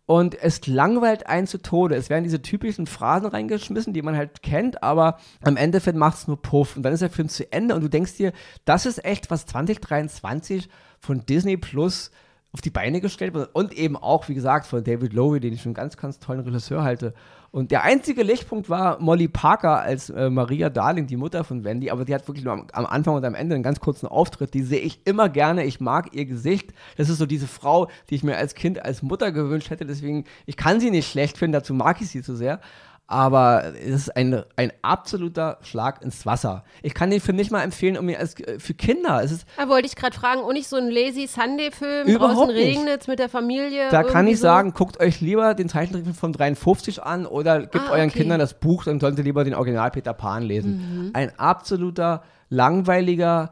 Und 0.04 0.42
es 0.42 0.66
langweilt 0.66 1.28
einen 1.28 1.46
zu 1.46 1.62
Tode. 1.62 1.94
Es 1.94 2.10
werden 2.10 2.24
diese 2.24 2.42
typischen 2.42 2.88
Phrasen 2.88 3.28
reingeschmissen, 3.28 3.92
die 3.92 4.02
man 4.02 4.16
halt 4.16 4.42
kennt, 4.42 4.82
aber 4.82 5.18
am 5.42 5.56
Endeffekt 5.56 5.96
macht 5.96 6.16
es 6.16 6.26
nur 6.26 6.42
Puff. 6.42 6.76
Und 6.76 6.82
dann 6.82 6.92
ist 6.92 7.02
der 7.02 7.10
Film 7.10 7.28
zu 7.28 7.52
Ende 7.52 7.76
und 7.76 7.82
du 7.82 7.88
denkst 7.88 8.16
dir, 8.16 8.32
das 8.64 8.84
ist 8.84 9.04
echt, 9.04 9.30
was 9.30 9.46
2023 9.46 10.68
von 10.98 11.24
Disney 11.24 11.56
Plus 11.56 12.10
auf 12.52 12.60
die 12.62 12.70
Beine 12.70 13.00
gestellt 13.00 13.34
wird. 13.34 13.54
Und 13.54 13.72
eben 13.74 13.96
auch, 13.96 14.28
wie 14.28 14.34
gesagt, 14.34 14.66
von 14.66 14.82
David 14.82 15.12
Lowe, 15.12 15.40
den 15.40 15.52
ich 15.52 15.62
schon 15.62 15.74
ganz, 15.74 15.96
ganz 15.96 16.18
tollen 16.18 16.40
Regisseur 16.40 16.82
halte. 16.82 17.14
Und 17.50 17.70
der 17.70 17.82
einzige 17.82 18.22
Lichtpunkt 18.22 18.68
war 18.68 19.00
Molly 19.00 19.28
Parker 19.28 19.80
als 19.80 20.10
äh, 20.10 20.28
Maria 20.28 20.68
Darling, 20.68 21.06
die 21.06 21.16
Mutter 21.16 21.44
von 21.44 21.64
Wendy, 21.64 21.90
aber 21.90 22.04
die 22.04 22.14
hat 22.14 22.28
wirklich 22.28 22.44
nur 22.44 22.52
am, 22.52 22.66
am, 22.72 22.84
Anfang 22.84 23.14
und 23.14 23.24
am 23.24 23.34
Ende 23.34 23.54
einen 23.54 23.64
ganz 23.64 23.80
kurzen 23.80 24.06
Auftritt. 24.06 24.52
Die 24.52 24.62
sehe 24.62 24.80
ich 24.80 25.00
immer 25.06 25.28
gerne. 25.28 25.64
Ich 25.64 25.80
mag 25.80 26.14
ihr 26.14 26.26
Gesicht. 26.26 26.72
Das 26.96 27.08
ist 27.08 27.18
so 27.18 27.26
diese 27.26 27.46
Frau, 27.46 27.88
die 28.10 28.16
ich 28.16 28.22
mir 28.22 28.36
als 28.36 28.54
Kind 28.54 28.84
als 28.84 29.02
Mutter 29.02 29.32
gewünscht 29.32 29.70
hätte. 29.70 29.86
Deswegen, 29.86 30.24
ich 30.44 30.56
kann 30.56 30.80
sie 30.80 30.90
nicht 30.90 31.10
schlecht 31.10 31.38
finden, 31.38 31.52
dazu 31.52 31.72
mag 31.72 32.00
ich 32.00 32.08
sie 32.08 32.22
zu 32.22 32.36
sehr 32.36 32.60
aber 33.10 33.72
es 33.74 34.02
ist 34.02 34.16
ein, 34.16 34.44
ein 34.56 34.70
absoluter 34.82 35.56
Schlag 35.62 36.02
ins 36.02 36.26
Wasser. 36.26 36.62
Ich 36.82 36.92
kann 36.92 37.10
den 37.10 37.20
Film 37.20 37.38
nicht 37.38 37.50
mal 37.50 37.62
empfehlen, 37.62 37.96
um 37.96 38.04
mir 38.04 38.18
als, 38.18 38.38
äh, 38.38 38.58
für 38.60 38.74
Kinder. 38.74 39.22
Es 39.24 39.32
ist 39.32 39.46
da 39.56 39.66
wollte 39.66 39.86
ich 39.86 39.96
gerade 39.96 40.14
fragen, 40.14 40.42
und 40.42 40.52
nicht 40.52 40.68
so 40.68 40.76
ein 40.76 40.90
lazy 40.90 41.26
Sunday-Film, 41.26 42.06
draußen 42.18 42.50
regnet 42.50 43.08
mit 43.08 43.18
der 43.18 43.30
Familie. 43.30 43.88
Da 43.90 44.02
kann 44.02 44.26
ich 44.26 44.36
so? 44.36 44.42
sagen, 44.42 44.74
guckt 44.74 45.00
euch 45.00 45.22
lieber 45.22 45.54
den 45.54 45.70
Zeichentrickfilm 45.70 46.14
von 46.14 46.32
53 46.34 47.02
an 47.02 47.24
oder 47.24 47.60
gebt 47.60 47.86
ah, 47.88 47.92
euren 47.92 48.10
Kindern 48.10 48.38
das 48.38 48.52
Buch, 48.52 48.84
dann 48.84 49.00
sollt 49.00 49.16
ihr 49.16 49.24
lieber 49.24 49.42
den 49.42 49.54
Original 49.54 49.90
Peter 49.90 50.12
Pan 50.12 50.42
lesen. 50.42 51.06
Mhm. 51.06 51.10
Ein 51.14 51.38
absoluter, 51.38 52.22
langweiliger, 52.50 53.50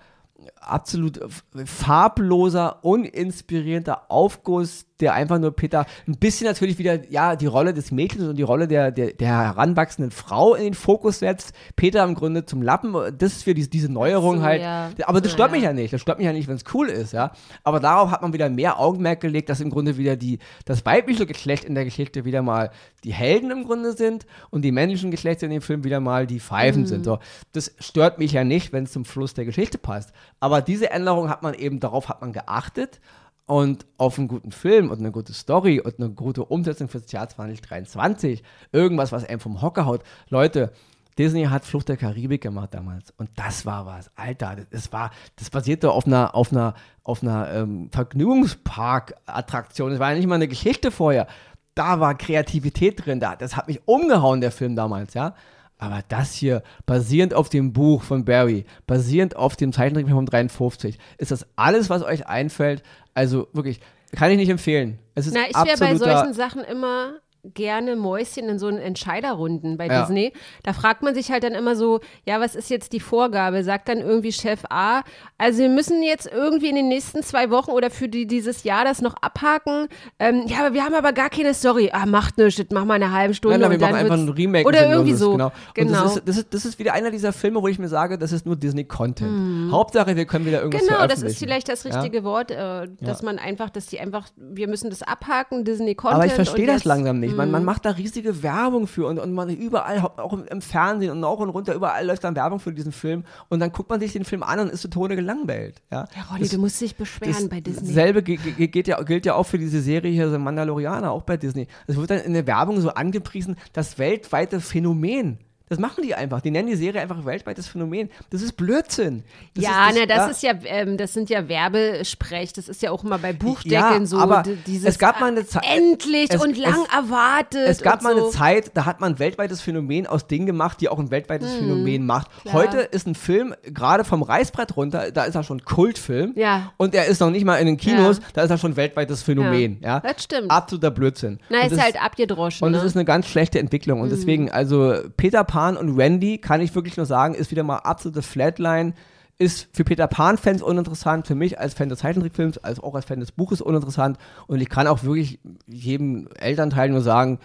absolut 0.61 1.20
farbloser, 1.64 2.85
uninspirierender 2.85 4.11
Aufguss 4.11 4.87
der 5.01 5.14
einfach 5.14 5.38
nur 5.38 5.55
Peter 5.55 5.87
ein 6.07 6.16
bisschen 6.16 6.46
natürlich 6.46 6.79
wieder, 6.79 7.11
ja, 7.11 7.37
die 7.37 7.46
Rolle 7.46 7.75
des 7.75 7.90
Mädchens 7.90 8.29
und 8.29 8.37
die 8.37 8.42
Rolle 8.42 8.66
der, 8.66 8.90
der, 8.90 9.12
der 9.12 9.29
heranwachsenden 9.29 10.11
Frau 10.11 10.55
in 10.55 10.64
den 10.64 10.75
Fokus 10.75 11.18
setzt. 11.18 11.55
Peter 11.77 12.03
im 12.05 12.14
Grunde 12.14 12.46
zum 12.46 12.62
Lappen, 12.62 12.94
das 13.18 13.33
ist 13.33 13.42
für 13.44 13.55
die, 13.55 13.68
diese 13.68 13.92
Neuerung 13.92 14.38
so, 14.38 14.42
halt. 14.42 14.62
Ja. 14.62 14.90
Aber 15.05 15.20
das 15.20 15.33
stört 15.33 15.51
ja. 15.51 15.57
mich 15.57 15.64
ja 15.64 15.72
nicht. 15.72 15.92
Das 15.92 16.01
stört 16.01 16.18
mich 16.18 16.27
ja 16.27 16.33
nicht, 16.33 16.49
wenn 16.49 16.57
es 16.57 16.64
cool 16.72 16.88
ist, 16.88 17.12
ja. 17.12 17.33
Aber 17.62 17.81
darauf 17.81 18.11
hat 18.11 18.22
man 18.22 18.33
wieder 18.33 18.49
mehr 18.49 18.79
Augenmerk 18.79 19.20
gelegt, 19.20 19.49
dass 19.49 19.61
im 19.61 19.70
Grunde 19.70 19.96
wieder 19.99 20.16
die, 20.16 20.38
das 20.64 20.85
weibliche 20.87 21.27
Geschlecht 21.27 21.64
in 21.64 21.75
der 21.75 21.85
Geschichte 21.85 22.25
wieder 22.25 22.42
mal 22.42 22.70
die 23.05 23.12
Helden 23.12 23.51
im 23.51 23.64
Grunde 23.64 23.92
sind 23.92 24.27
und 24.51 24.62
die 24.62 24.72
männlichen 24.72 25.11
Geschlechter 25.11 25.44
in 25.44 25.53
dem 25.53 25.62
Film 25.62 25.85
wieder 25.85 26.01
mal 26.01 26.27
die 26.27 26.40
Pfeifen 26.40 26.83
mhm. 26.83 26.87
sind. 26.87 27.05
So. 27.05 27.18
Das 27.53 27.75
stört 27.79 28.18
mich 28.18 28.33
ja 28.33 28.44
nicht, 28.44 28.72
wenn 28.72 28.85
es 28.85 28.92
zum 28.92 29.05
Fluss 29.05 29.35
der 29.35 29.44
Geschichte 29.44 29.79
passt. 29.79 30.12
Aber 30.40 30.62
diese 30.62 30.90
Änderung 30.90 31.29
hat 31.29 31.42
man 31.42 31.55
eben, 31.55 31.81
darauf 31.81 32.09
hat 32.09 32.20
man 32.20 32.33
geachtet 32.33 33.01
und 33.46 33.87
auf 33.96 34.18
einen 34.18 34.29
guten 34.29 34.53
Film 34.53 34.90
und 34.90 34.99
eine 34.99 35.12
gute 35.12 35.33
Story 35.33 35.81
und 35.81 35.99
eine 35.99 36.11
gute 36.11 36.44
Umsetzung 36.44 36.88
fürs 36.88 37.11
Jahr 37.12 37.29
2023, 37.29 38.42
irgendwas, 38.72 39.12
was 39.12 39.25
einem 39.25 39.40
vom 39.40 39.62
Hocker 39.62 39.87
haut. 39.87 40.03
Leute, 40.29 40.72
Disney 41.18 41.44
hat 41.44 41.64
Flucht 41.64 41.88
der 41.88 41.96
Karibik 41.96 42.42
gemacht 42.42 42.75
damals. 42.75 43.14
Und 43.16 43.31
das 43.37 43.64
war 43.64 43.87
was. 43.87 44.11
Alter, 44.16 44.57
das 44.70 44.92
war, 44.92 45.11
das 45.37 45.49
basierte 45.49 45.90
auf 45.90 46.07
einer, 46.07 46.35
auf 46.35 46.53
einer, 46.53 46.75
auf 47.05 47.22
einer 47.22 47.51
ähm, 47.53 47.88
Vergnügungspark-Attraktion. 47.90 49.92
Das 49.92 49.99
war 49.99 50.11
ja 50.11 50.16
nicht 50.16 50.27
mal 50.27 50.35
eine 50.35 50.49
Geschichte 50.49 50.90
vorher. 50.90 51.27
Da 51.75 52.01
war 52.01 52.16
Kreativität 52.16 53.07
drin. 53.07 53.20
Da, 53.20 53.37
das 53.37 53.57
hat 53.57 53.68
mich 53.68 53.81
umgehauen, 53.87 54.42
der 54.42 54.51
Film 54.51 54.77
damals, 54.77 55.14
ja. 55.14 55.35
Aber 55.78 56.02
das 56.08 56.32
hier, 56.32 56.62
basierend 56.86 57.34
auf 57.34 57.48
dem 57.48 57.72
Buch 57.72 58.02
von 58.02 58.24
Barry, 58.24 58.64
basierend 58.86 59.36
auf 59.36 59.56
dem 59.56 59.72
Zeichentrickfilm 59.72 60.16
von 60.16 60.26
53, 60.26 60.98
ist 61.18 61.30
das 61.30 61.46
alles, 61.56 61.90
was 61.90 62.02
euch 62.02 62.26
einfällt. 62.26 62.82
Also 63.14 63.48
wirklich, 63.52 63.80
kann 64.12 64.30
ich 64.30 64.38
nicht 64.38 64.48
empfehlen. 64.48 64.98
Es 65.14 65.26
ist 65.26 65.34
Na, 65.34 65.48
ich 65.48 65.54
wäre 65.54 65.78
bei 65.78 65.96
solchen 65.96 66.32
Sachen 66.32 66.62
immer 66.62 67.18
gerne 67.54 67.96
Mäuschen 67.96 68.48
in 68.48 68.59
so 68.59 68.66
einen 68.66 68.78
Entscheiderrunden 68.78 69.76
bei 69.76 69.87
ja. 69.87 70.00
Disney. 70.00 70.32
Da 70.62 70.72
fragt 70.72 71.02
man 71.02 71.14
sich 71.14 71.30
halt 71.30 71.44
dann 71.44 71.54
immer 71.54 71.76
so, 71.76 72.00
ja, 72.24 72.40
was 72.40 72.54
ist 72.54 72.70
jetzt 72.70 72.92
die 72.92 73.00
Vorgabe? 73.00 73.64
Sagt 73.64 73.88
dann 73.88 73.98
irgendwie 73.98 74.32
Chef 74.32 74.64
A, 74.70 75.02
also 75.38 75.61
wir 75.61 75.68
müssen 75.68 76.02
jetzt 76.02 76.30
irgendwie 76.32 76.68
in 76.68 76.76
den 76.76 76.88
nächsten 76.88 77.22
zwei 77.22 77.50
Wochen 77.50 77.70
oder 77.70 77.90
für 77.90 78.09
die, 78.09 78.26
dieses 78.26 78.64
Jahr 78.64 78.85
das 78.85 79.02
noch 79.02 79.14
abhaken. 79.20 79.88
Ähm, 80.18 80.44
ja, 80.46 80.61
aber 80.61 80.74
wir 80.74 80.85
haben 80.85 80.94
aber 80.94 81.12
gar 81.12 81.30
keine 81.30 81.54
Story. 81.54 81.90
Ah, 81.92 82.06
macht 82.06 82.38
nichts, 82.38 82.62
mach 82.72 82.85
mal 82.85 82.94
eine 82.94 83.12
halbe 83.12 83.35
Stunde. 83.35 83.59
Nein, 83.59 83.70
nein, 83.70 83.80
wir 83.80 83.87
machen 83.87 84.00
einfach 84.00 84.16
ein 84.16 84.28
Remake. 84.28 84.66
Oder 84.66 84.90
irgendwie 84.90 85.14
so. 85.14 85.32
Genau. 85.32 85.52
genau. 85.74 86.02
Das, 86.02 86.16
ist, 86.16 86.28
das, 86.28 86.37
ist, 86.38 86.54
das 86.54 86.64
ist 86.64 86.78
wieder 86.78 86.92
einer 86.94 87.11
dieser 87.11 87.32
Filme, 87.32 87.62
wo 87.62 87.68
ich 87.68 87.78
mir 87.78 87.88
sage, 87.88 88.18
das 88.18 88.32
ist 88.32 88.46
nur 88.46 88.56
Disney-Content. 88.56 89.30
Mhm. 89.30 89.72
Hauptsache, 89.72 90.16
wir 90.16 90.24
können 90.24 90.46
wieder 90.46 90.62
irgendwas 90.62 90.87
Genau, 90.87 91.06
das 91.06 91.22
ist 91.22 91.38
vielleicht 91.38 91.68
das 91.68 91.85
richtige 91.85 92.18
ja? 92.18 92.24
Wort, 92.24 92.50
äh, 92.50 92.88
dass 93.00 93.20
ja. 93.20 93.24
man 93.24 93.38
einfach, 93.38 93.70
dass 93.70 93.87
die 93.87 94.00
einfach, 94.00 94.28
wir 94.37 94.68
müssen 94.68 94.90
das 94.90 95.02
abhaken, 95.02 95.64
Disney-Content. 95.64 96.14
Aber 96.16 96.26
ich 96.26 96.32
verstehe 96.32 96.66
das 96.66 96.85
langsam 96.85 97.20
nicht 97.20 97.36
man, 97.37 97.51
man 97.51 97.62
mhm. 97.62 97.66
macht 97.66 97.85
da 97.85 97.90
riesige 97.90 98.42
Werbung 98.42 98.87
für 98.87 99.07
und, 99.07 99.18
und 99.18 99.33
man 99.33 99.49
überall, 99.51 99.99
auch 100.01 100.33
im 100.33 100.61
Fernsehen 100.61 101.11
und 101.11 101.25
auch 101.25 101.38
und 101.38 101.51
runter, 101.51 101.75
überall 101.75 102.07
läuft 102.07 102.25
dann 102.25 102.35
Werbung 102.37 102.61
für 102.61 102.72
diesen 102.72 102.92
Film 102.92 103.25
und 103.49 103.61
dann 103.61 103.72
guckt 103.72 103.90
man 103.90 104.01
sich 104.01 104.12
den 104.12 104.25
Film 104.25 104.42
an 104.42 104.61
und 104.61 104.70
ist 104.70 104.83
so 104.83 104.88
Tone 104.88 105.16
gelangweilt. 105.16 105.83
Ja, 105.90 106.07
ja 106.14 106.22
Ronny, 106.31 106.40
das, 106.40 106.51
du 106.51 106.59
musst 106.59 106.81
dich 106.81 106.96
beschweren 106.96 107.49
bei 107.49 107.61
Disney. 107.61 107.88
Dasselbe 107.88 108.22
geht 108.22 108.88
ja, 108.88 109.03
gilt 109.03 109.27
ja 109.27 109.35
auch 109.35 109.46
für 109.46 109.59
diese 109.59 109.81
Serie 109.81 110.12
hier, 110.12 110.31
so 110.31 110.38
Mandalorianer, 110.38 111.11
auch 111.11 111.22
bei 111.22 111.37
Disney. 111.37 111.66
Es 111.87 111.96
wird 111.96 112.11
dann 112.11 112.20
in 112.20 112.33
der 112.33 112.46
Werbung 112.46 112.81
so 112.81 112.90
angepriesen, 112.90 113.57
das 113.72 113.99
weltweite 113.99 114.61
Phänomen 114.61 115.38
das 115.68 115.81
machen 115.81 116.05
die 116.05 116.14
einfach. 116.14 116.40
Die 116.40 116.52
nennen 116.52 116.68
die 116.68 116.76
Serie 116.76 117.00
einfach 117.00 117.24
weltweites 117.24 117.66
Phänomen. 117.66 118.09
Das 118.31 118.40
ist 118.40 118.52
Blödsinn. 118.52 119.24
Das 119.55 119.64
ja, 119.64 119.88
ist, 119.88 119.96
das, 119.96 120.07
na, 120.07 120.07
das 120.07 120.42
ja. 120.42 120.52
ist 120.52 120.64
ja, 120.64 120.70
ähm, 120.70 120.96
das 120.96 121.12
sind 121.12 121.29
ja 121.29 121.48
Werbesprech. 121.48 122.52
Das 122.52 122.68
ist 122.68 122.83
ja 122.83 122.92
auch 122.92 123.02
immer 123.02 123.18
bei 123.18 123.33
Buchdeckeln 123.33 124.02
ja, 124.02 124.07
so. 124.07 124.18
Aber 124.18 124.44
dieses, 124.44 124.88
es 124.88 124.98
gab 125.00 125.20
mal 125.20 125.33
eine 125.33 125.44
Zeit. 125.44 125.64
Endlich 125.68 126.29
es, 126.31 126.40
und 126.40 126.57
lang 126.57 126.85
es, 126.87 126.94
erwartet. 126.94 127.66
Es 127.66 127.83
gab 127.83 128.02
mal 128.02 128.14
so. 128.14 128.22
eine 128.22 128.31
Zeit, 128.31 128.70
da 128.74 128.85
hat 128.85 129.00
man 129.00 129.14
ein 129.14 129.18
weltweites 129.18 129.61
Phänomen 129.61 130.07
aus 130.07 130.29
Dingen 130.29 130.46
gemacht, 130.46 130.81
die 130.81 130.88
auch 130.88 131.00
ein 131.00 131.11
weltweites 131.11 131.55
hm, 131.55 131.59
Phänomen 131.59 132.07
macht. 132.07 132.29
Klar. 132.42 132.55
Heute 132.55 132.79
ist 132.79 133.09
ein 133.09 133.16
Film 133.16 133.52
gerade 133.64 134.05
vom 134.05 134.22
Reißbrett 134.22 134.76
runter, 134.76 135.11
da 135.11 135.24
ist 135.24 135.35
er 135.35 135.42
schon 135.42 135.64
Kultfilm. 135.64 136.33
Ja. 136.37 136.72
Und 136.76 136.94
er 136.94 137.07
ist 137.07 137.20
noch 137.20 137.31
nicht 137.31 137.44
mal 137.44 137.57
in 137.57 137.66
den 137.66 137.76
Kinos, 137.76 138.18
ja. 138.18 138.24
da 138.35 138.42
ist 138.42 138.50
er 138.50 138.59
schon 138.59 138.76
weltweites 138.76 139.24
Phänomen. 139.24 139.81
Ja. 139.83 139.98
Das 139.98 140.22
stimmt. 140.22 140.48
Absoluter 140.48 140.92
Blödsinn. 140.92 141.40
Na, 141.48 141.62
und 141.62 141.72
ist 141.72 141.83
halt 141.83 142.00
abgedroschen. 142.00 142.64
Und 142.64 142.74
es 142.74 142.83
ne? 142.83 142.87
ist 142.87 142.96
eine 142.96 143.05
ganz 143.05 143.26
schlechte 143.26 143.59
Entwicklung. 143.59 144.00
Und 144.00 144.09
mhm. 144.09 144.14
deswegen, 144.14 144.50
also 144.52 144.94
Peter 145.16 145.42
Pan 145.42 145.55
und 145.56 145.98
Randy 145.98 146.38
kann 146.38 146.60
ich 146.60 146.74
wirklich 146.74 146.96
nur 146.96 147.06
sagen, 147.06 147.34
ist 147.34 147.50
wieder 147.50 147.62
mal 147.62 147.78
absolute 147.78 148.22
Flatline. 148.22 148.94
Ist 149.38 149.68
für 149.72 149.84
Peter 149.84 150.06
Pan-Fans 150.06 150.62
uninteressant, 150.62 151.26
für 151.26 151.34
mich 151.34 151.58
als 151.58 151.74
Fan 151.74 151.90
des 151.90 151.98
Zeichentrickfilms, 151.98 152.56
als 152.56 152.80
auch 152.80 152.94
als 152.94 153.04
Fan 153.04 153.20
des 153.20 153.32
Buches 153.32 153.60
uninteressant. 153.60 154.16
Und 154.46 154.62
ich 154.62 154.68
kann 154.70 154.86
auch 154.86 155.02
wirklich 155.02 155.40
jedem 155.66 156.28
Elternteil 156.38 156.88
nur 156.88 157.02
sagen, 157.02 157.38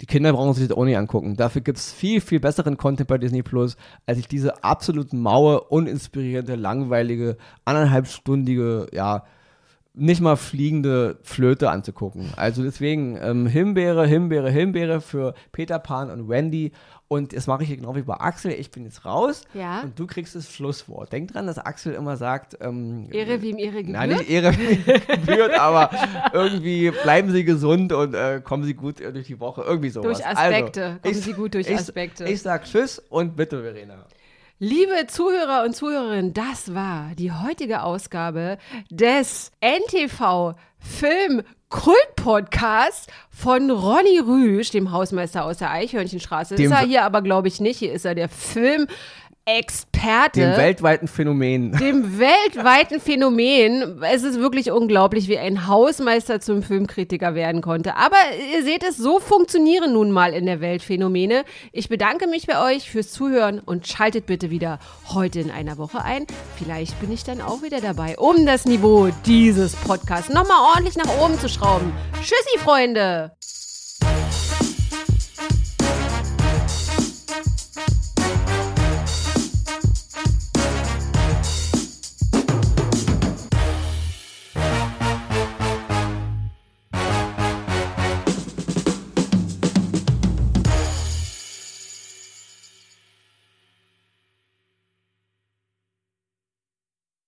die 0.00 0.06
Kinder 0.06 0.32
brauchen 0.32 0.52
sich 0.54 0.66
das 0.66 0.76
auch 0.76 0.84
nicht 0.84 0.96
angucken. 0.96 1.36
Dafür 1.36 1.60
gibt 1.60 1.78
es 1.78 1.92
viel, 1.92 2.20
viel 2.20 2.40
besseren 2.40 2.76
Content 2.76 3.08
bei 3.08 3.18
Disney 3.18 3.44
Plus, 3.44 3.76
als 4.04 4.18
ich 4.18 4.26
diese 4.26 4.64
absolut 4.64 5.12
maue, 5.12 5.60
uninspirierende, 5.60 6.56
langweilige, 6.56 7.36
anderthalbstündige, 7.64 8.88
ja, 8.92 9.22
nicht 9.94 10.20
mal 10.20 10.36
fliegende 10.36 11.18
Flöte 11.22 11.70
anzugucken. 11.70 12.32
Also 12.36 12.62
deswegen 12.62 13.18
ähm, 13.20 13.46
Himbeere, 13.46 14.06
Himbeere, 14.06 14.50
Himbeere 14.50 15.00
für 15.00 15.34
Peter 15.52 15.78
Pan 15.78 16.10
und 16.10 16.28
Wendy. 16.28 16.72
Und 17.08 17.36
das 17.36 17.46
mache 17.46 17.62
ich 17.62 17.68
hier 17.68 17.76
genau 17.76 17.94
wie 17.94 18.00
bei 18.00 18.14
Axel. 18.14 18.52
Ich 18.52 18.70
bin 18.70 18.84
jetzt 18.84 19.04
raus 19.04 19.42
ja. 19.52 19.82
und 19.82 19.98
du 19.98 20.06
kriegst 20.06 20.34
das 20.34 20.50
Schlusswort. 20.50 21.12
Denk 21.12 21.30
dran, 21.32 21.46
dass 21.46 21.58
Axel 21.58 21.92
immer 21.92 22.16
sagt: 22.16 22.56
ähm, 22.62 23.06
Ehre 23.10 23.42
wie 23.42 23.50
ihm 23.50 23.58
Ehre 23.58 23.82
gebührt. 23.84 23.92
Nein, 23.92 24.08
nicht 24.08 24.30
Ehre 24.30 24.56
wie 24.56 24.76
ihm 24.76 24.84
gebührt, 25.06 25.58
aber 25.60 25.90
irgendwie 26.32 26.90
bleiben 26.90 27.30
Sie 27.30 27.44
gesund 27.44 27.92
und 27.92 28.14
äh, 28.14 28.40
kommen 28.42 28.64
Sie 28.64 28.72
gut 28.72 29.00
durch 29.00 29.26
die 29.26 29.40
Woche. 29.40 29.60
Irgendwie 29.60 29.90
sowas. 29.90 30.20
Durch 30.20 30.26
Aspekte. 30.26 30.84
Also, 30.84 30.98
kommen 31.00 31.14
ich, 31.14 31.20
Sie 31.20 31.32
gut 31.34 31.52
durch 31.52 31.68
ich, 31.68 31.76
Aspekte. 31.76 32.24
Ich 32.24 32.40
sag 32.40 32.64
Tschüss 32.64 32.98
und 33.10 33.36
bitte, 33.36 33.60
Verena. 33.62 34.06
Liebe 34.64 35.08
Zuhörer 35.08 35.64
und 35.64 35.74
Zuhörerinnen, 35.74 36.34
das 36.34 36.72
war 36.72 37.10
die 37.18 37.32
heutige 37.32 37.82
Ausgabe 37.82 38.58
des 38.90 39.50
NTV 39.60 40.54
Film 40.78 41.42
Kult 41.68 42.14
Podcast 42.14 43.10
von 43.28 43.72
Ronny 43.72 44.20
Rüsch, 44.20 44.70
dem 44.70 44.92
Hausmeister 44.92 45.44
aus 45.46 45.58
der 45.58 45.72
Eichhörnchenstraße. 45.72 46.54
Dem 46.54 46.66
ist 46.66 46.70
er 46.70 46.86
hier 46.86 47.02
aber, 47.02 47.22
glaube 47.22 47.48
ich, 47.48 47.60
nicht. 47.60 47.78
Hier 47.78 47.92
ist 47.92 48.04
er 48.04 48.14
der 48.14 48.28
Film 48.28 48.86
Experte. 49.44 50.40
Dem 50.40 50.56
weltweiten 50.56 51.08
Phänomen. 51.08 51.72
Dem 51.72 52.18
weltweiten 52.20 53.00
Phänomen. 53.00 54.00
Es 54.02 54.22
ist 54.22 54.38
wirklich 54.38 54.70
unglaublich, 54.70 55.26
wie 55.26 55.36
ein 55.36 55.66
Hausmeister 55.66 56.40
zum 56.40 56.62
Filmkritiker 56.62 57.34
werden 57.34 57.60
konnte. 57.60 57.96
Aber 57.96 58.16
ihr 58.54 58.62
seht 58.62 58.84
es, 58.84 58.96
so 58.96 59.18
funktionieren 59.18 59.94
nun 59.94 60.12
mal 60.12 60.32
in 60.32 60.46
der 60.46 60.60
Welt 60.60 60.82
Phänomene. 60.82 61.44
Ich 61.72 61.88
bedanke 61.88 62.28
mich 62.28 62.46
bei 62.46 62.62
euch 62.72 62.88
fürs 62.88 63.10
Zuhören 63.10 63.58
und 63.58 63.88
schaltet 63.88 64.26
bitte 64.26 64.50
wieder 64.50 64.78
heute 65.12 65.40
in 65.40 65.50
einer 65.50 65.76
Woche 65.76 66.04
ein. 66.04 66.24
Vielleicht 66.56 67.00
bin 67.00 67.10
ich 67.10 67.24
dann 67.24 67.40
auch 67.40 67.62
wieder 67.62 67.80
dabei, 67.80 68.16
um 68.18 68.46
das 68.46 68.64
Niveau 68.64 69.08
dieses 69.26 69.74
Podcasts 69.74 70.32
nochmal 70.32 70.72
ordentlich 70.72 70.96
nach 70.96 71.18
oben 71.18 71.36
zu 71.40 71.48
schrauben. 71.48 71.92
Tschüssi, 72.20 72.58
Freunde! 72.58 73.32